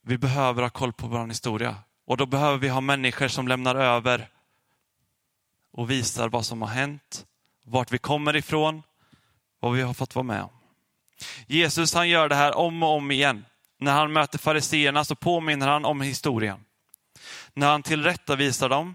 vi 0.03 0.19
behöver 0.19 0.63
ha 0.63 0.71
koll 0.71 0.93
på 0.93 1.07
vår 1.07 1.27
historia. 1.27 1.77
Och 2.07 2.17
då 2.17 2.27
behöver 2.27 2.59
vi 2.59 2.69
ha 2.69 2.81
människor 2.81 3.29
som 3.29 3.49
lämnar 3.49 3.75
över 3.75 4.29
och 5.73 5.91
visar 5.91 6.29
vad 6.29 6.47
som 6.47 6.63
har 6.63 6.69
hänt, 6.69 7.27
vart 7.65 7.93
vi 7.93 7.99
kommer 7.99 8.37
ifrån, 8.37 8.83
vad 9.61 9.73
vi 9.73 9.83
har 9.83 9.95
fått 9.95 10.15
vara 10.15 10.23
med 10.23 10.43
om. 10.43 10.51
Jesus 11.47 11.95
han 11.95 12.09
gör 12.09 12.29
det 12.29 12.35
här 12.35 12.57
om 12.57 12.83
och 12.83 12.89
om 12.89 13.11
igen. 13.11 13.45
När 13.79 13.93
han 13.93 14.13
möter 14.13 14.39
fariseerna 14.39 15.05
så 15.05 15.15
påminner 15.15 15.69
han 15.69 15.85
om 15.85 16.01
historien. 16.01 16.65
När 17.55 17.71
han 17.71 17.83
tillrättavisar 17.83 18.69
dem 18.69 18.95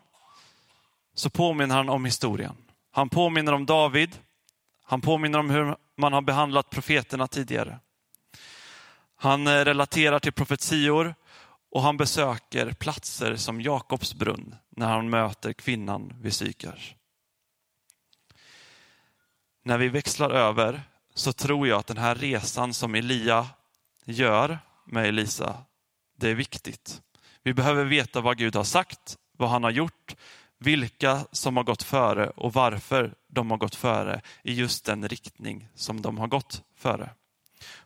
så 1.14 1.30
påminner 1.30 1.76
han 1.76 1.90
om 1.90 2.06
historien. 2.06 2.56
Han 2.92 3.10
påminner 3.10 3.54
om 3.54 3.66
David. 3.66 4.20
Han 4.84 5.02
påminner 5.02 5.40
om 5.40 5.50
hur 5.50 5.76
man 5.98 6.14
har 6.14 6.22
behandlat 6.22 6.70
profeterna 6.70 7.28
tidigare. 7.28 7.80
Han 9.16 9.48
eh, 9.48 9.66
relaterar 9.66 10.20
till 10.20 10.34
profetior 10.34 11.16
och 11.72 11.82
han 11.82 11.98
besöker 11.98 12.72
platser 12.72 13.36
som 13.36 13.62
Jakobs 13.62 14.14
brunn 14.16 14.56
när 14.70 14.88
han 14.88 15.10
möter 15.10 15.54
kvinnan 15.54 16.14
vid 16.22 16.34
Sykars. 16.34 16.96
När 19.64 19.78
vi 19.78 19.90
växlar 19.90 20.30
över 20.30 20.82
så 21.14 21.34
tror 21.34 21.68
jag 21.68 21.80
att 21.80 21.88
den 21.88 21.98
här 21.98 22.16
resan 22.16 22.74
som 22.74 22.96
Elia 22.96 23.48
gör 24.06 24.60
med 24.86 25.06
Elisa, 25.06 25.58
det 26.18 26.30
är 26.30 26.36
viktigt. 26.36 27.02
Vi 27.44 27.54
behöver 27.54 27.86
veta 27.86 28.22
vad 28.22 28.38
Gud 28.38 28.56
har 28.56 28.64
sagt, 28.64 29.18
vad 29.38 29.50
han 29.50 29.64
har 29.64 29.72
gjort, 29.72 30.16
vilka 30.60 31.28
som 31.32 31.58
har 31.58 31.64
gått 31.64 31.84
före 31.84 32.30
och 32.30 32.54
varför 32.54 33.14
de 33.28 33.52
har 33.52 33.58
gått 33.58 33.76
före 33.76 34.22
i 34.44 34.54
just 34.54 34.86
den 34.86 35.08
riktning 35.08 35.68
som 35.76 36.02
de 36.02 36.18
har 36.18 36.28
gått 36.28 36.64
före. 36.76 37.10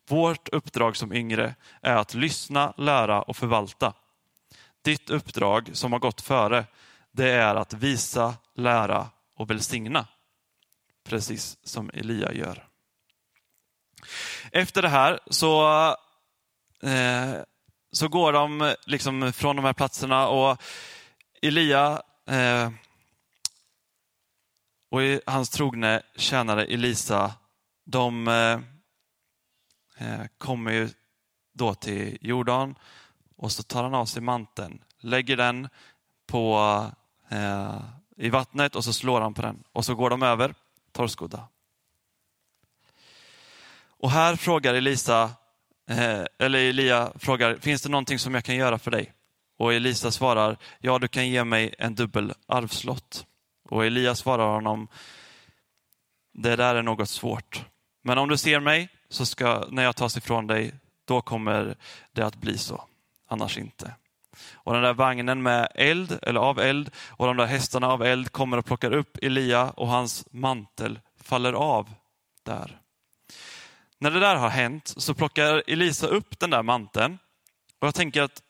Vårt 0.09 0.49
uppdrag 0.49 0.97
som 0.97 1.13
yngre 1.13 1.55
är 1.81 1.95
att 1.95 2.13
lyssna, 2.13 2.73
lära 2.77 3.21
och 3.21 3.37
förvalta. 3.37 3.93
Ditt 4.81 5.09
uppdrag 5.09 5.69
som 5.73 5.91
har 5.91 5.99
gått 5.99 6.21
före, 6.21 6.65
det 7.11 7.29
är 7.29 7.55
att 7.55 7.73
visa, 7.73 8.35
lära 8.55 9.09
och 9.35 9.49
välsigna. 9.49 10.07
Precis 11.03 11.57
som 11.63 11.91
Elia 11.93 12.33
gör. 12.33 12.67
Efter 14.51 14.81
det 14.81 14.89
här 14.89 15.19
så, 15.29 15.67
eh, 16.83 17.33
så 17.91 18.07
går 18.07 18.33
de 18.33 18.75
liksom 18.85 19.33
från 19.33 19.55
de 19.55 19.65
här 19.65 19.73
platserna 19.73 20.27
och 20.27 20.61
Elia 21.41 22.01
eh, 22.29 22.71
och 24.91 25.01
hans 25.25 25.49
trogne 25.49 26.01
tjänare 26.15 26.65
Elisa, 26.65 27.33
de 27.85 28.27
eh, 28.27 28.59
Eh, 30.01 30.25
kommer 30.37 30.71
ju 30.71 30.89
då 31.53 31.73
till 31.73 32.17
Jordan 32.21 32.75
och 33.35 33.51
så 33.51 33.63
tar 33.63 33.83
han 33.83 33.93
av 33.93 34.05
sig 34.05 34.21
manteln, 34.21 34.83
lägger 34.99 35.37
den 35.37 35.69
på, 36.27 36.57
eh, 37.29 37.81
i 38.17 38.29
vattnet 38.29 38.75
och 38.75 38.83
så 38.83 38.93
slår 38.93 39.21
han 39.21 39.33
på 39.33 39.41
den 39.41 39.63
och 39.71 39.85
så 39.85 39.95
går 39.95 40.09
de 40.09 40.23
över 40.23 40.53
torrskodda. 40.91 41.47
Och 43.87 44.11
här 44.11 44.35
frågar 44.35 44.73
Elisa, 44.73 45.23
eh, 45.89 46.23
eller 46.39 46.59
Elia 46.59 47.11
frågar, 47.15 47.55
finns 47.55 47.81
det 47.81 47.89
någonting 47.89 48.19
som 48.19 48.33
jag 48.33 48.43
kan 48.43 48.55
göra 48.55 48.79
för 48.79 48.91
dig? 48.91 49.13
Och 49.57 49.73
Elisa 49.73 50.11
svarar, 50.11 50.57
ja 50.79 50.99
du 50.99 51.07
kan 51.07 51.29
ge 51.29 51.43
mig 51.43 51.75
en 51.77 51.95
dubbel 51.95 52.33
arvslott. 52.47 53.25
Och 53.69 53.85
Elia 53.85 54.15
svarar 54.15 54.53
honom, 54.53 54.87
det 56.33 56.55
där 56.55 56.75
är 56.75 56.83
något 56.83 57.09
svårt. 57.09 57.65
Men 58.01 58.17
om 58.17 58.29
du 58.29 58.37
ser 58.37 58.59
mig 58.59 58.89
så 59.09 59.25
ska, 59.25 59.65
när 59.69 59.83
jag 59.83 59.95
tas 59.95 60.17
ifrån 60.17 60.47
dig, 60.47 60.73
då 61.05 61.21
kommer 61.21 61.75
det 62.11 62.25
att 62.25 62.35
bli 62.35 62.57
så. 62.57 62.83
Annars 63.27 63.57
inte. 63.57 63.93
Och 64.53 64.73
den 64.73 64.83
där 64.83 64.93
vagnen 64.93 65.41
med 65.41 65.71
eld, 65.75 66.19
eller 66.21 66.39
av 66.39 66.59
eld, 66.59 66.91
och 67.07 67.27
de 67.27 67.37
där 67.37 67.45
hästarna 67.45 67.87
av 67.87 68.03
eld 68.03 68.31
kommer 68.31 68.57
och 68.57 68.65
plockar 68.65 68.93
upp 68.93 69.17
Elia 69.21 69.69
och 69.69 69.87
hans 69.87 70.25
mantel 70.31 70.99
faller 71.21 71.53
av 71.53 71.93
där. 72.43 72.81
När 73.97 74.11
det 74.11 74.19
där 74.19 74.35
har 74.35 74.49
hänt 74.49 74.93
så 74.97 75.13
plockar 75.13 75.63
Elisa 75.67 76.07
upp 76.07 76.39
den 76.39 76.49
där 76.49 76.63
manteln. 76.63 77.17
Och 77.79 77.87
jag 77.87 77.95
tänker 77.95 78.21
att 78.21 78.43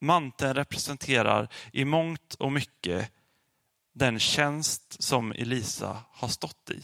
manteln 0.00 0.54
representerar 0.54 1.48
i 1.72 1.84
mångt 1.84 2.34
och 2.34 2.52
mycket 2.52 3.12
den 3.92 4.18
tjänst 4.18 5.02
som 5.02 5.32
Elisa 5.32 6.02
har 6.10 6.28
stått 6.28 6.70
i. 6.70 6.82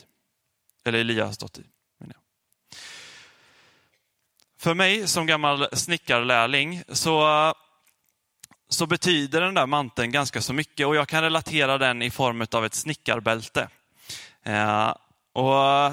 Eller 0.85 0.99
Elia 0.99 1.27
har 1.27 1.33
stått 1.33 1.59
i. 1.59 1.65
För 4.63 4.75
mig 4.75 5.09
som 5.09 5.27
gammal 5.27 5.69
snickarlärling 5.73 6.83
så, 6.89 7.55
så 8.69 8.87
betyder 8.87 9.41
den 9.41 9.55
där 9.55 9.67
manteln 9.67 10.13
ganska 10.13 10.41
så 10.41 10.53
mycket 10.53 10.87
och 10.87 10.97
jag 10.97 11.09
kan 11.09 11.23
relatera 11.23 11.79
den 11.79 12.03
i 12.03 12.11
form 12.11 12.47
av 12.53 12.65
ett 12.65 12.75
snickarbälte. 12.75 13.69
Eh, 14.43 14.95
och 15.33 15.93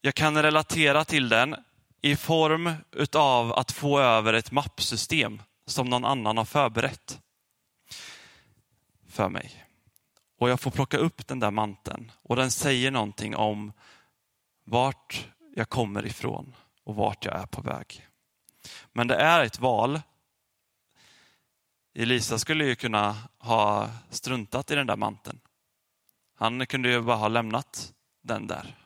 jag 0.00 0.14
kan 0.14 0.42
relatera 0.42 1.04
till 1.04 1.28
den 1.28 1.56
i 2.00 2.16
form 2.16 2.72
av 3.14 3.52
att 3.52 3.72
få 3.72 4.00
över 4.00 4.32
ett 4.32 4.52
mappsystem 4.52 5.42
som 5.66 5.86
någon 5.90 6.04
annan 6.04 6.36
har 6.36 6.44
förberett 6.44 7.20
för 9.08 9.28
mig. 9.28 9.64
Och 10.38 10.50
jag 10.50 10.60
får 10.60 10.70
plocka 10.70 10.96
upp 10.96 11.26
den 11.26 11.40
där 11.40 11.50
manteln 11.50 12.12
och 12.22 12.36
den 12.36 12.50
säger 12.50 12.90
någonting 12.90 13.36
om 13.36 13.72
vart 14.64 15.28
jag 15.56 15.68
kommer 15.68 16.06
ifrån 16.06 16.54
och 16.84 16.94
vart 16.94 17.24
jag 17.24 17.40
är 17.40 17.46
på 17.46 17.62
väg. 17.62 18.08
Men 18.92 19.06
det 19.06 19.16
är 19.16 19.44
ett 19.44 19.58
val. 19.58 20.00
Elisa 21.94 22.38
skulle 22.38 22.64
ju 22.64 22.74
kunna 22.74 23.16
ha 23.38 23.90
struntat 24.10 24.70
i 24.70 24.74
den 24.74 24.86
där 24.86 24.96
manteln. 24.96 25.40
Han 26.36 26.66
kunde 26.66 26.90
ju 26.90 27.00
bara 27.00 27.16
ha 27.16 27.28
lämnat 27.28 27.92
den 28.22 28.46
där. 28.46 28.76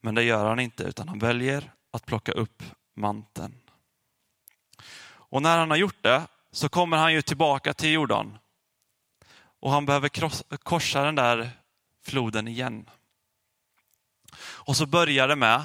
Men 0.00 0.14
det 0.14 0.22
gör 0.22 0.48
han 0.48 0.60
inte, 0.60 0.82
utan 0.82 1.08
han 1.08 1.18
väljer 1.18 1.72
att 1.90 2.06
plocka 2.06 2.32
upp 2.32 2.62
manteln. 2.94 3.60
Och 5.30 5.42
när 5.42 5.58
han 5.58 5.70
har 5.70 5.76
gjort 5.76 6.02
det 6.02 6.26
så 6.50 6.68
kommer 6.68 6.96
han 6.96 7.12
ju 7.12 7.22
tillbaka 7.22 7.74
till 7.74 7.92
Jordan. 7.92 8.38
Och 9.60 9.70
han 9.70 9.86
behöver 9.86 10.08
korsa 10.56 11.02
den 11.02 11.14
där 11.14 11.50
floden 12.02 12.48
igen. 12.48 12.90
Och 14.40 14.76
så 14.76 14.86
börjar 14.86 15.28
det 15.28 15.36
med 15.36 15.64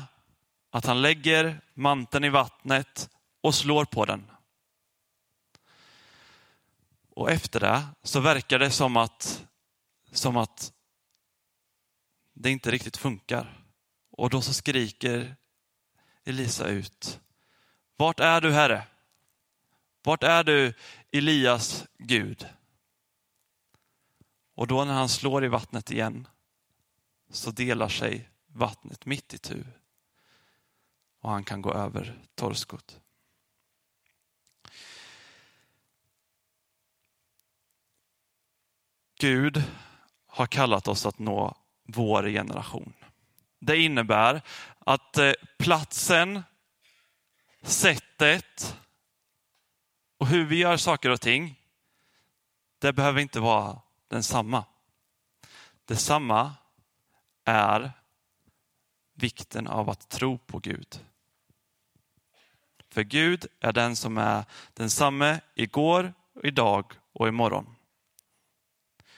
att 0.73 0.85
han 0.85 1.01
lägger 1.01 1.61
manteln 1.73 2.25
i 2.25 2.29
vattnet 2.29 3.09
och 3.41 3.55
slår 3.55 3.85
på 3.85 4.05
den. 4.05 4.31
Och 7.09 7.31
efter 7.31 7.59
det 7.59 7.83
så 8.03 8.19
verkar 8.19 8.59
det 8.59 8.71
som 8.71 8.97
att, 8.97 9.45
som 10.11 10.37
att 10.37 10.73
det 12.33 12.51
inte 12.51 12.71
riktigt 12.71 12.97
funkar. 12.97 13.65
Och 14.11 14.29
då 14.29 14.41
så 14.41 14.53
skriker 14.53 15.35
Elisa 16.23 16.67
ut, 16.67 17.19
Vart 17.95 18.19
är 18.19 18.41
du 18.41 18.51
Herre? 18.51 18.87
Vart 20.03 20.23
är 20.23 20.43
du 20.43 20.73
Elias 21.11 21.85
Gud? 21.97 22.47
Och 24.55 24.67
då 24.67 24.85
när 24.85 24.93
han 24.93 25.09
slår 25.09 25.45
i 25.45 25.47
vattnet 25.47 25.91
igen 25.91 26.27
så 27.29 27.51
delar 27.51 27.89
sig 27.89 28.29
vattnet 28.47 29.05
mitt 29.05 29.33
i 29.33 29.37
tur 29.37 29.82
och 31.23 31.31
han 31.31 31.43
kan 31.43 31.61
gå 31.61 31.73
över 31.73 32.19
torrskott. 32.35 32.99
Gud 39.19 39.63
har 40.27 40.47
kallat 40.47 40.87
oss 40.87 41.05
att 41.05 41.19
nå 41.19 41.55
vår 41.83 42.23
generation. 42.23 42.93
Det 43.59 43.77
innebär 43.77 44.41
att 44.79 45.17
eh, 45.17 45.31
platsen, 45.57 46.43
sättet 47.61 48.77
och 50.17 50.27
hur 50.27 50.45
vi 50.45 50.55
gör 50.55 50.77
saker 50.77 51.09
och 51.09 51.21
ting, 51.21 51.59
det 52.79 52.93
behöver 52.93 53.21
inte 53.21 53.39
vara 53.39 53.81
densamma. 54.07 54.65
Detsamma 55.85 56.53
är 57.43 57.91
vikten 59.13 59.67
av 59.67 59.89
att 59.89 60.09
tro 60.09 60.37
på 60.37 60.59
Gud. 60.59 61.05
För 62.93 63.03
Gud 63.03 63.45
är 63.59 63.73
den 63.73 63.95
som 63.95 64.17
är 64.17 64.45
densamme 64.73 65.41
igår, 65.55 66.13
idag 66.43 66.93
och 67.13 67.27
imorgon. 67.27 67.75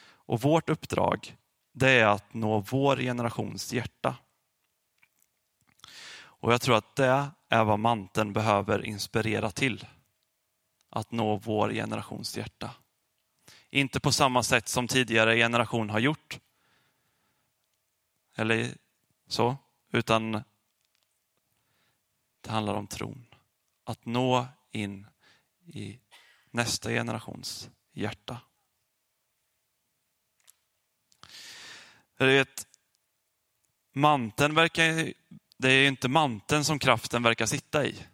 Och 0.05 0.41
vårt 0.41 0.69
uppdrag 0.69 1.37
det 1.71 1.89
är 1.89 2.05
att 2.05 2.33
nå 2.33 2.59
vår 2.59 2.97
generations 2.97 3.73
hjärta. 3.73 4.17
Och 6.17 6.53
jag 6.53 6.61
tror 6.61 6.77
att 6.77 6.95
det 6.95 7.31
är 7.49 7.63
vad 7.63 7.79
manteln 7.79 8.33
behöver 8.33 8.85
inspirera 8.85 9.51
till. 9.51 9.87
Att 10.89 11.11
nå 11.11 11.35
vår 11.35 11.69
generations 11.69 12.37
hjärta. 12.37 12.71
Inte 13.69 13.99
på 13.99 14.11
samma 14.11 14.43
sätt 14.43 14.67
som 14.67 14.87
tidigare 14.87 15.35
generation 15.35 15.89
har 15.89 15.99
gjort. 15.99 16.39
Eller 18.35 18.77
så, 19.27 19.57
utan 19.91 20.31
det 22.41 22.49
handlar 22.49 22.73
om 22.73 22.87
tron. 22.87 23.25
Att 23.85 24.05
nå 24.05 24.47
in 24.71 25.07
i 25.65 25.99
nästa 26.51 26.89
generations 26.89 27.69
hjärta. 27.93 28.41
Du 32.17 32.25
vet, 32.25 32.67
manteln 33.93 34.55
verkar, 34.55 35.13
det 35.57 35.69
är 35.69 35.87
inte 35.87 36.07
manteln 36.07 36.63
som 36.63 36.79
kraften 36.79 37.23
verkar 37.23 37.45
sitta 37.45 37.85
i. 37.85 38.05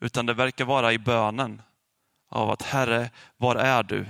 Utan 0.00 0.26
det 0.26 0.34
verkar 0.34 0.64
vara 0.64 0.92
i 0.92 0.98
bönen 0.98 1.62
av 2.28 2.50
att 2.50 2.62
Herre, 2.62 3.10
var 3.36 3.56
är 3.56 3.82
du? 3.82 4.06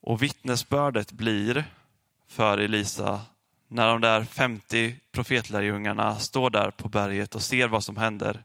Och 0.00 0.22
vittnesbördet 0.22 1.12
blir 1.12 1.64
för 2.26 2.58
Elisa 2.58 3.20
när 3.72 3.86
de 3.86 4.00
där 4.00 4.24
50 4.24 4.96
profetlärjungarna 5.12 6.18
står 6.18 6.50
där 6.50 6.70
på 6.70 6.88
berget 6.88 7.34
och 7.34 7.42
ser 7.42 7.68
vad 7.68 7.84
som 7.84 7.96
händer. 7.96 8.44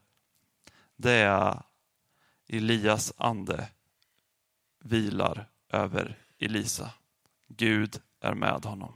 Det 0.95 1.11
är 1.11 1.61
Elias 2.47 3.13
ande 3.17 3.69
vilar 4.83 5.49
över 5.69 6.17
Elisa. 6.39 6.91
Gud 7.47 8.01
är 8.21 8.33
med 8.33 8.65
honom. 8.65 8.93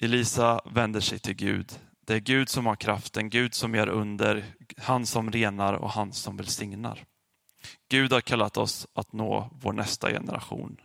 Elisa 0.00 0.60
vänder 0.64 1.00
sig 1.00 1.18
till 1.18 1.34
Gud. 1.34 1.80
Det 2.00 2.14
är 2.14 2.20
Gud 2.20 2.48
som 2.48 2.66
har 2.66 2.76
kraften, 2.76 3.30
Gud 3.30 3.54
som 3.54 3.74
gör 3.74 3.88
under, 3.88 4.44
han 4.76 5.06
som 5.06 5.30
renar 5.30 5.74
och 5.74 5.90
han 5.90 6.12
som 6.12 6.36
välsignar. 6.36 7.04
Gud 7.88 8.12
har 8.12 8.20
kallat 8.20 8.56
oss 8.56 8.86
att 8.94 9.12
nå 9.12 9.50
vår 9.52 9.72
nästa 9.72 10.10
generation. 10.10 10.80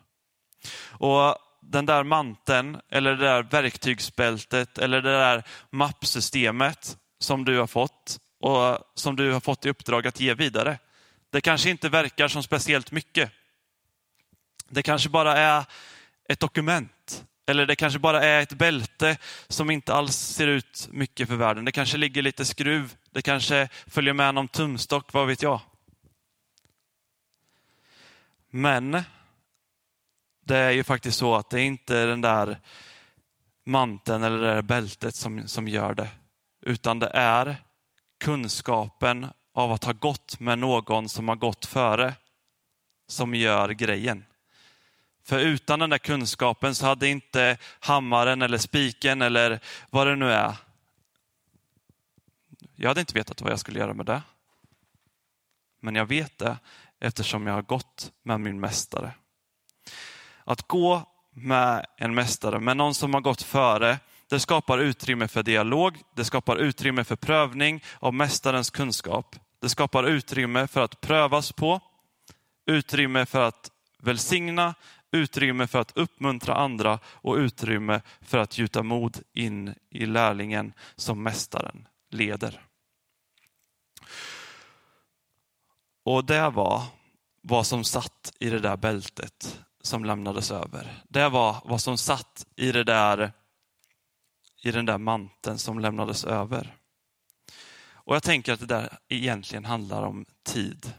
Och 0.88 1.38
den 1.62 1.86
där 1.86 2.04
manteln, 2.04 2.82
eller 2.90 3.16
det 3.16 3.26
där 3.26 3.44
verktygsbältet, 3.44 4.78
eller 4.78 5.02
det 5.02 5.12
där 5.12 5.44
mappsystemet 5.70 6.98
som 7.20 7.46
du 7.46 7.58
har 7.58 7.68
fått 7.68 8.20
och 8.40 8.78
som 8.96 9.16
du 9.16 9.32
har 9.32 9.40
fått 9.40 9.66
i 9.66 9.70
uppdrag 9.70 10.08
att 10.08 10.20
ge 10.20 10.34
vidare. 10.34 10.80
Det 11.30 11.42
kanske 11.42 11.70
inte 11.70 11.90
verkar 11.90 12.28
som 12.28 12.44
speciellt 12.44 12.92
mycket. 12.92 13.32
Det 14.70 14.84
kanske 14.84 15.10
bara 15.10 15.38
är 15.38 15.66
ett 16.30 16.40
dokument. 16.40 17.26
Eller 17.48 17.66
det 17.66 17.76
kanske 17.76 18.00
bara 18.00 18.24
är 18.24 18.42
ett 18.42 18.54
bälte 18.54 19.18
som 19.48 19.70
inte 19.70 19.94
alls 19.94 20.16
ser 20.16 20.48
ut 20.48 20.88
mycket 20.92 21.28
för 21.28 21.36
världen. 21.36 21.66
Det 21.66 21.72
kanske 21.72 21.98
ligger 21.98 22.22
lite 22.22 22.46
skruv. 22.46 22.96
Det 23.12 23.22
kanske 23.22 23.70
följer 23.88 24.14
med 24.14 24.36
någon 24.36 24.48
tumstock, 24.48 25.14
vad 25.14 25.28
vet 25.28 25.42
jag. 25.42 25.62
Men 28.50 29.04
det 30.50 30.58
är 30.58 30.72
ju 30.72 30.84
faktiskt 30.84 31.18
så 31.18 31.36
att 31.36 31.50
det 31.50 31.62
är 31.62 31.66
inte 31.66 32.06
den 32.06 32.22
där 32.22 32.60
manteln 33.66 34.24
eller 34.24 34.38
det 34.38 34.54
där 34.54 34.62
bältet 34.62 35.16
som, 35.16 35.48
som 35.48 35.68
gör 35.68 35.94
det. 35.94 36.10
Utan 36.62 37.00
det 37.00 37.08
är 37.14 37.58
kunskapen 38.20 39.28
av 39.54 39.72
att 39.72 39.84
ha 39.84 39.94
gått 39.94 40.40
med 40.40 40.60
någon 40.60 41.10
som 41.10 41.28
har 41.28 41.36
gått 41.36 41.66
före 41.66 42.14
som 43.08 43.36
gör 43.36 43.70
grejen. 43.70 44.26
För 45.24 45.40
utan 45.40 45.80
den 45.80 45.90
där 45.90 45.98
kunskapen 45.98 46.76
så 46.76 46.86
hade 46.86 47.08
inte 47.08 47.58
hammaren 47.80 48.42
eller 48.42 48.58
spiken 48.58 49.22
eller 49.22 49.60
vad 49.90 50.08
det 50.08 50.16
nu 50.16 50.32
är. 50.32 50.56
Jag 52.76 52.90
hade 52.90 53.00
inte 53.00 53.14
vetat 53.14 53.42
vad 53.42 53.52
jag 53.52 53.60
skulle 53.60 53.80
göra 53.80 53.94
med 53.94 54.06
det. 54.06 54.22
Men 55.80 55.96
jag 55.96 56.06
vet 56.06 56.38
det 56.38 56.58
eftersom 57.00 57.48
jag 57.48 57.54
har 57.54 57.62
gått 57.62 58.12
med 58.24 58.40
min 58.40 58.60
mästare. 58.60 59.12
Att 60.50 60.68
gå 60.68 61.02
med 61.32 61.86
en 61.98 62.16
mästare, 62.16 62.60
med 62.60 62.78
någon 62.78 62.96
som 62.96 63.14
har 63.14 63.22
gått 63.22 63.42
före, 63.42 64.00
det 64.30 64.40
skapar 64.40 64.78
utrymme 64.78 65.28
för 65.28 65.44
dialog, 65.44 65.98
det 66.16 66.26
skapar 66.26 66.58
utrymme 66.58 67.04
för 67.04 67.16
prövning 67.16 67.84
av 68.00 68.14
mästarens 68.14 68.70
kunskap. 68.70 69.36
Det 69.62 69.70
skapar 69.70 70.04
utrymme 70.04 70.68
för 70.68 70.82
att 70.82 71.02
prövas 71.02 71.52
på, 71.52 71.80
utrymme 72.66 73.26
för 73.26 73.42
att 73.42 73.72
välsigna, 74.00 74.76
utrymme 75.12 75.68
för 75.68 75.80
att 75.80 75.98
uppmuntra 75.98 76.56
andra 76.56 77.00
och 77.06 77.36
utrymme 77.36 78.02
för 78.22 78.38
att 78.38 78.58
gjuta 78.58 78.84
mod 78.84 79.20
in 79.34 79.76
i 79.90 80.06
lärlingen 80.06 80.74
som 80.96 81.24
mästaren 81.24 81.88
leder. 82.12 82.62
Och 86.06 86.26
det 86.26 86.50
var 86.50 86.84
vad 87.42 87.68
som 87.68 87.84
satt 87.84 88.34
i 88.40 88.50
det 88.50 88.60
där 88.60 88.78
bältet 88.78 89.60
som 89.82 90.06
lämnades 90.06 90.52
över. 90.52 91.04
Det 91.08 91.30
var 91.30 91.62
vad 91.66 91.82
som 91.82 91.98
satt 91.98 92.46
i, 92.56 92.72
det 92.72 92.84
där, 92.84 93.32
i 94.64 94.72
den 94.72 94.86
där 94.86 94.98
manteln 94.98 95.58
som 95.58 95.80
lämnades 95.80 96.26
över. 96.26 96.76
Och 97.92 98.16
jag 98.16 98.24
tänker 98.24 98.54
att 98.54 98.60
det 98.60 98.66
där 98.66 98.98
egentligen 99.08 99.66
handlar 99.66 100.04
om 100.04 100.26
tid. 100.44 100.94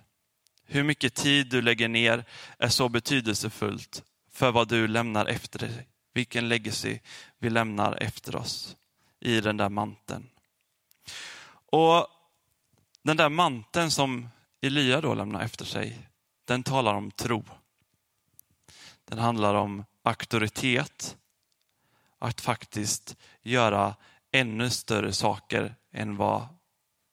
Hur 0.65 0.83
mycket 0.83 1.15
tid 1.15 1.47
du 1.51 1.63
lägger 1.63 1.89
ner 1.89 2.25
är 2.59 2.69
så 2.69 2.89
betydelsefullt 2.89 4.03
för 4.31 4.53
vad 4.53 4.69
du 4.69 4.89
lämnar 4.89 5.27
efter 5.27 5.59
dig. 5.59 5.87
Vilken 6.15 6.49
legacy 6.49 6.99
vi 7.39 7.51
lämnar 7.51 8.03
efter 8.03 8.37
oss 8.37 8.77
i 9.21 9.41
den 9.41 9.57
där 9.57 9.69
manteln. 9.69 10.29
Och 11.73 12.07
den 13.03 13.17
där 13.17 13.29
manteln 13.29 13.91
som 13.91 14.29
Elia 14.61 15.01
då 15.01 15.15
lämnar 15.15 15.41
efter 15.41 15.65
sig, 15.65 15.99
den 16.45 16.63
talar 16.63 16.95
om 16.95 17.11
tro. 17.11 17.45
Den 19.11 19.19
handlar 19.19 19.55
om 19.55 19.85
auktoritet, 20.03 21.17
att 22.19 22.41
faktiskt 22.41 23.17
göra 23.43 23.95
ännu 24.33 24.71
större 24.71 25.13
saker 25.13 25.75
än 25.93 26.17
vad 26.17 26.47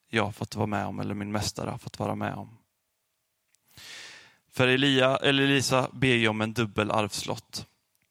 jag 0.10 0.24
har 0.24 0.32
fått 0.32 0.56
vara 0.56 0.68
med 0.68 0.86
om 0.86 1.00
eller 1.00 1.14
min 1.14 1.32
mästare 1.32 1.70
har 1.70 1.78
fått 1.78 2.00
vara 2.00 2.16
med 2.16 2.34
om. 2.34 2.58
För 4.50 4.68
Elia, 4.68 5.18
eller 5.18 5.44
Elisa 5.44 5.90
ber 5.94 6.16
ju 6.16 6.28
om 6.28 6.42
en 6.42 6.54
dubbel 6.54 6.92
arvslott. 6.92 7.68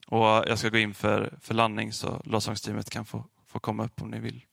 Och 0.07 0.27
jag 0.27 0.59
ska 0.59 0.69
gå 0.69 0.79
in 0.79 0.95
för, 0.95 1.39
för 1.41 1.55
landning 1.55 1.93
så 1.93 2.23
lovsångsteamet 2.25 2.91
kan 2.91 3.05
få, 3.05 3.25
få 3.47 3.59
komma 3.59 3.85
upp 3.85 4.03
om 4.03 4.11
ni 4.11 4.19
vill. 4.19 4.45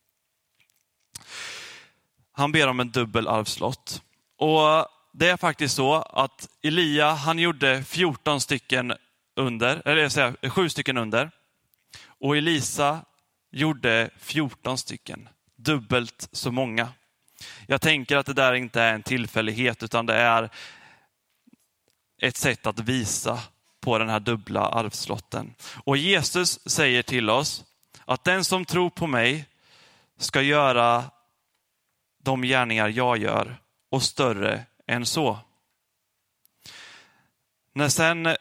Han 2.31 2.51
ber 2.51 2.67
om 2.67 2.79
en 2.79 2.91
dubbel 2.91 3.27
arvslott. 3.27 4.01
Och 4.38 4.88
det 5.13 5.29
är 5.29 5.38
faktiskt 5.38 5.75
så 5.75 5.95
att 5.95 6.49
Elia, 6.61 7.11
han 7.11 7.39
gjorde 7.39 7.84
14 7.84 8.41
stycken 8.41 8.93
under, 9.36 9.81
eller 9.86 10.01
jag 10.01 10.11
säger, 10.11 10.49
sju 10.49 10.69
stycken 10.69 10.97
under. 10.97 11.31
Och 12.05 12.38
Elisa 12.38 13.05
gjorde 13.51 14.09
14 14.17 14.77
stycken, 14.77 15.29
dubbelt 15.55 16.29
så 16.31 16.51
många. 16.51 16.89
Jag 17.67 17.81
tänker 17.81 18.17
att 18.17 18.25
det 18.25 18.34
där 18.34 18.53
inte 18.53 18.81
är 18.81 18.93
en 18.93 19.03
tillfällighet 19.03 19.84
utan 19.84 20.05
det 20.05 20.15
är 20.15 20.49
ett 22.21 22.38
sätt 22.38 22.65
att 22.65 22.79
visa 22.79 23.39
på 23.79 23.97
den 23.97 24.09
här 24.09 24.19
dubbla 24.19 24.61
arvslotten. 24.61 25.55
Och 25.84 25.97
Jesus 25.97 26.69
säger 26.69 27.03
till 27.03 27.29
oss 27.29 27.65
att 28.05 28.23
den 28.23 28.43
som 28.43 28.65
tror 28.65 28.89
på 28.89 29.07
mig 29.07 29.45
ska 30.17 30.41
göra 30.41 31.03
de 32.23 32.41
gärningar 32.41 32.89
jag 32.89 33.17
gör 33.17 33.57
och 33.89 34.03
större 34.03 34.65
än 34.88 35.05
så. 35.05 35.39
När 37.73 37.89
sen 37.89 38.36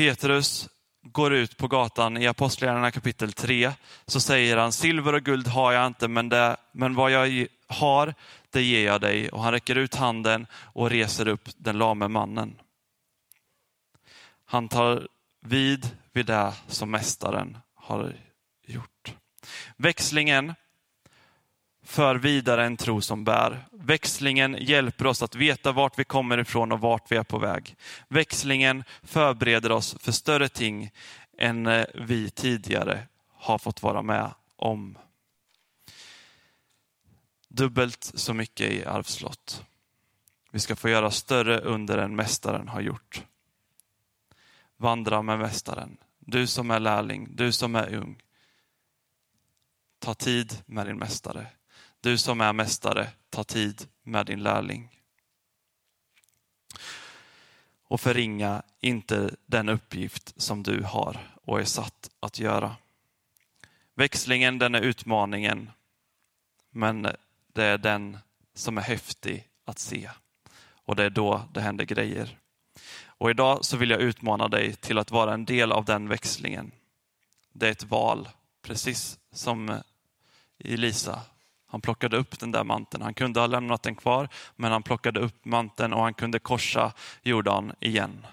Petrus 0.00 0.68
går 1.02 1.32
ut 1.32 1.56
på 1.56 1.68
gatan 1.68 2.16
i 2.16 2.26
Apostlagärningarna 2.26 2.90
kapitel 2.90 3.32
3 3.32 3.72
så 4.06 4.20
säger 4.20 4.56
han, 4.56 4.72
silver 4.72 5.12
och 5.12 5.22
guld 5.22 5.46
har 5.46 5.72
jag 5.72 5.86
inte, 5.86 6.08
men, 6.08 6.28
det, 6.28 6.56
men 6.72 6.94
vad 6.94 7.10
jag 7.10 7.46
har, 7.66 8.14
det 8.50 8.62
ger 8.62 8.86
jag 8.86 9.00
dig. 9.00 9.28
Och 9.28 9.42
han 9.42 9.52
räcker 9.52 9.76
ut 9.76 9.94
handen 9.94 10.46
och 10.52 10.90
reser 10.90 11.28
upp 11.28 11.48
den 11.56 11.78
lame 11.78 12.08
mannen. 12.08 12.60
Han 14.44 14.68
tar 14.68 15.08
vid 15.40 15.96
vid 16.12 16.26
det 16.26 16.52
som 16.66 16.90
mästaren 16.90 17.58
har 17.74 18.16
gjort. 18.66 19.14
Växlingen 19.76 20.54
för 21.82 22.14
vidare 22.14 22.64
en 22.64 22.76
tro 22.76 23.00
som 23.00 23.24
bär. 23.24 23.66
Växlingen 23.72 24.56
hjälper 24.60 25.06
oss 25.06 25.22
att 25.22 25.34
veta 25.34 25.72
vart 25.72 25.98
vi 25.98 26.04
kommer 26.04 26.38
ifrån 26.38 26.72
och 26.72 26.80
vart 26.80 27.12
vi 27.12 27.16
är 27.16 27.22
på 27.22 27.38
väg. 27.38 27.76
Växlingen 28.08 28.84
förbereder 29.02 29.72
oss 29.72 29.96
för 30.00 30.12
större 30.12 30.48
ting 30.48 30.90
än 31.38 31.66
eh, 31.66 31.86
vi 31.94 32.30
tidigare 32.30 33.06
har 33.32 33.58
fått 33.58 33.82
vara 33.82 34.02
med 34.02 34.30
om. 34.56 34.98
Dubbelt 37.48 38.12
så 38.14 38.34
mycket 38.34 38.70
i 38.72 38.84
arvslott. 38.84 39.64
Vi 40.50 40.60
ska 40.60 40.76
få 40.76 40.88
göra 40.88 41.10
större 41.10 41.60
under 41.60 41.98
än 41.98 42.16
mästaren 42.16 42.68
har 42.68 42.80
gjort. 42.80 43.24
Vandra 44.76 45.22
med 45.22 45.38
mästaren. 45.38 45.96
Du 46.18 46.46
som 46.46 46.70
är 46.70 46.80
lärling, 46.80 47.28
du 47.30 47.52
som 47.52 47.74
är 47.74 47.94
ung. 47.94 48.22
Ta 49.98 50.14
tid 50.14 50.62
med 50.66 50.86
din 50.86 50.98
mästare. 50.98 51.46
Du 52.02 52.18
som 52.18 52.40
är 52.40 52.52
mästare, 52.52 53.08
ta 53.30 53.44
tid 53.44 53.88
med 54.02 54.26
din 54.26 54.42
lärling. 54.42 54.88
Och 57.84 58.00
förringa 58.00 58.62
inte 58.80 59.34
den 59.46 59.68
uppgift 59.68 60.42
som 60.42 60.62
du 60.62 60.82
har 60.82 61.34
och 61.44 61.60
är 61.60 61.64
satt 61.64 62.10
att 62.20 62.38
göra. 62.38 62.76
Växlingen, 63.94 64.58
den 64.58 64.74
är 64.74 64.80
utmaningen, 64.80 65.70
men 66.70 67.02
det 67.52 67.64
är 67.64 67.78
den 67.78 68.18
som 68.54 68.78
är 68.78 68.82
häftig 68.82 69.48
att 69.64 69.78
se. 69.78 70.10
Och 70.72 70.96
det 70.96 71.04
är 71.04 71.10
då 71.10 71.48
det 71.52 71.60
händer 71.60 71.84
grejer. 71.84 72.38
Och 73.04 73.30
idag 73.30 73.64
så 73.64 73.76
vill 73.76 73.90
jag 73.90 74.00
utmana 74.00 74.48
dig 74.48 74.76
till 74.76 74.98
att 74.98 75.10
vara 75.10 75.34
en 75.34 75.44
del 75.44 75.72
av 75.72 75.84
den 75.84 76.08
växlingen. 76.08 76.72
Det 77.52 77.66
är 77.66 77.72
ett 77.72 77.84
val, 77.84 78.28
precis 78.62 79.18
som 79.32 79.82
Elisa 80.58 81.22
han 81.70 81.80
plockade 81.80 82.16
upp 82.16 82.40
den 82.40 82.52
där 82.52 82.64
manteln. 82.64 83.02
Han 83.02 83.14
kunde 83.14 83.40
ha 83.40 83.46
lämnat 83.46 83.82
den 83.82 83.96
kvar, 83.96 84.28
men 84.56 84.72
han 84.72 84.82
plockade 84.82 85.20
upp 85.20 85.44
manteln 85.44 85.92
och 85.92 86.02
han 86.02 86.14
kunde 86.14 86.38
korsa 86.38 86.92
Jordan 87.22 87.72
igen. 87.80 88.26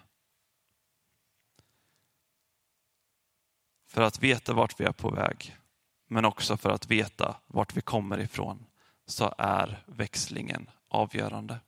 För 3.87 4.01
att 4.01 4.23
veta 4.23 4.53
vart 4.53 4.79
vi 4.79 4.85
är 4.85 4.91
på 4.91 5.09
väg, 5.09 5.55
men 6.07 6.25
också 6.25 6.57
för 6.57 6.69
att 6.69 6.91
veta 6.91 7.35
vart 7.47 7.77
vi 7.77 7.81
kommer 7.81 8.19
ifrån, 8.19 8.65
så 9.05 9.33
är 9.37 9.83
växlingen 9.85 10.69
avgörande. 10.89 11.59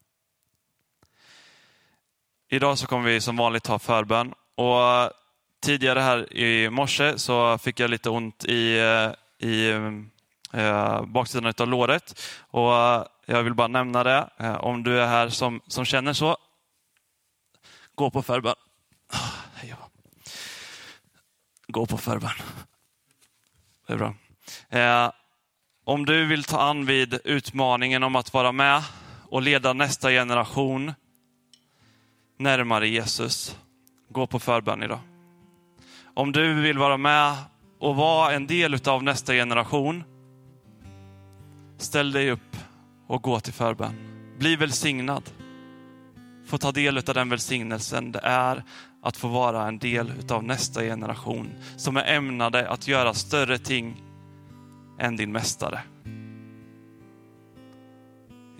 Idag 2.47 2.77
så 2.77 2.87
kommer 2.87 3.09
vi 3.09 3.21
som 3.21 3.37
vanligt 3.37 3.67
ha 3.67 3.79
förbön. 3.79 4.33
Och 4.55 4.81
eh, 4.81 5.09
tidigare 5.59 5.99
här 5.99 6.33
i 6.33 6.69
morse 6.69 7.17
så 7.17 7.57
fick 7.57 7.79
jag 7.79 7.89
lite 7.89 8.09
ont 8.09 8.45
i, 8.45 8.79
eh, 8.79 9.47
i 9.49 9.71
mm, 9.71 10.09
eh, 10.53 11.05
baksidan 11.05 11.53
av 11.59 11.67
låret. 11.67 12.21
Och 12.39 12.75
eh, 12.75 13.03
jag 13.25 13.43
vill 13.43 13.53
bara 13.53 13.67
nämna 13.67 14.03
det, 14.03 14.29
eh, 14.37 14.55
om 14.55 14.83
du 14.83 15.01
är 15.01 15.07
här 15.07 15.29
som, 15.29 15.61
som 15.67 15.85
känner 15.85 16.13
så, 16.13 16.37
gå 17.95 18.11
på 18.11 18.21
förbön. 18.21 18.55
Ah, 19.13 19.39
gå 21.69 21.85
på 21.85 21.97
förbön. 21.97 22.31
Det 23.87 23.93
är 23.93 23.97
bra. 23.97 24.15
Eh, 24.69 25.11
om 25.85 26.05
du 26.05 26.25
vill 26.25 26.43
ta 26.43 26.61
an 26.61 26.85
vid 26.85 27.19
utmaningen 27.23 28.03
om 28.03 28.15
att 28.15 28.33
vara 28.33 28.51
med 28.51 28.83
och 29.29 29.41
leda 29.41 29.73
nästa 29.73 30.09
generation 30.09 30.93
närmare 32.37 32.87
Jesus, 32.87 33.57
gå 34.09 34.27
på 34.27 34.39
förbön 34.39 34.83
idag. 34.83 34.99
Om 36.13 36.31
du 36.31 36.53
vill 36.53 36.77
vara 36.77 36.97
med 36.97 37.35
och 37.79 37.95
vara 37.95 38.33
en 38.33 38.47
del 38.47 38.87
av 38.87 39.03
nästa 39.03 39.33
generation, 39.33 40.03
Ställ 41.79 42.11
dig 42.11 42.31
upp 42.31 42.57
och 43.07 43.21
gå 43.21 43.39
till 43.39 43.53
förbön. 43.53 43.93
Bli 44.39 44.55
välsignad. 44.55 45.23
Få 46.45 46.57
ta 46.57 46.71
del 46.71 46.97
av 46.97 47.03
den 47.03 47.29
välsignelsen 47.29 48.11
det 48.11 48.19
är 48.23 48.63
att 49.03 49.17
få 49.17 49.27
vara 49.27 49.67
en 49.67 49.79
del 49.79 50.11
av 50.29 50.43
nästa 50.43 50.81
generation 50.81 51.49
som 51.77 51.97
är 51.97 52.13
ämnade 52.15 52.69
att 52.69 52.87
göra 52.87 53.13
större 53.13 53.57
ting 53.57 54.03
än 54.99 55.15
din 55.15 55.31
mästare. 55.31 55.81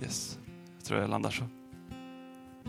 Yes, 0.01 0.39
jag 0.75 0.85
tror 0.85 0.99
jag 0.99 1.09
landar 1.09 1.31
så. 1.31 1.58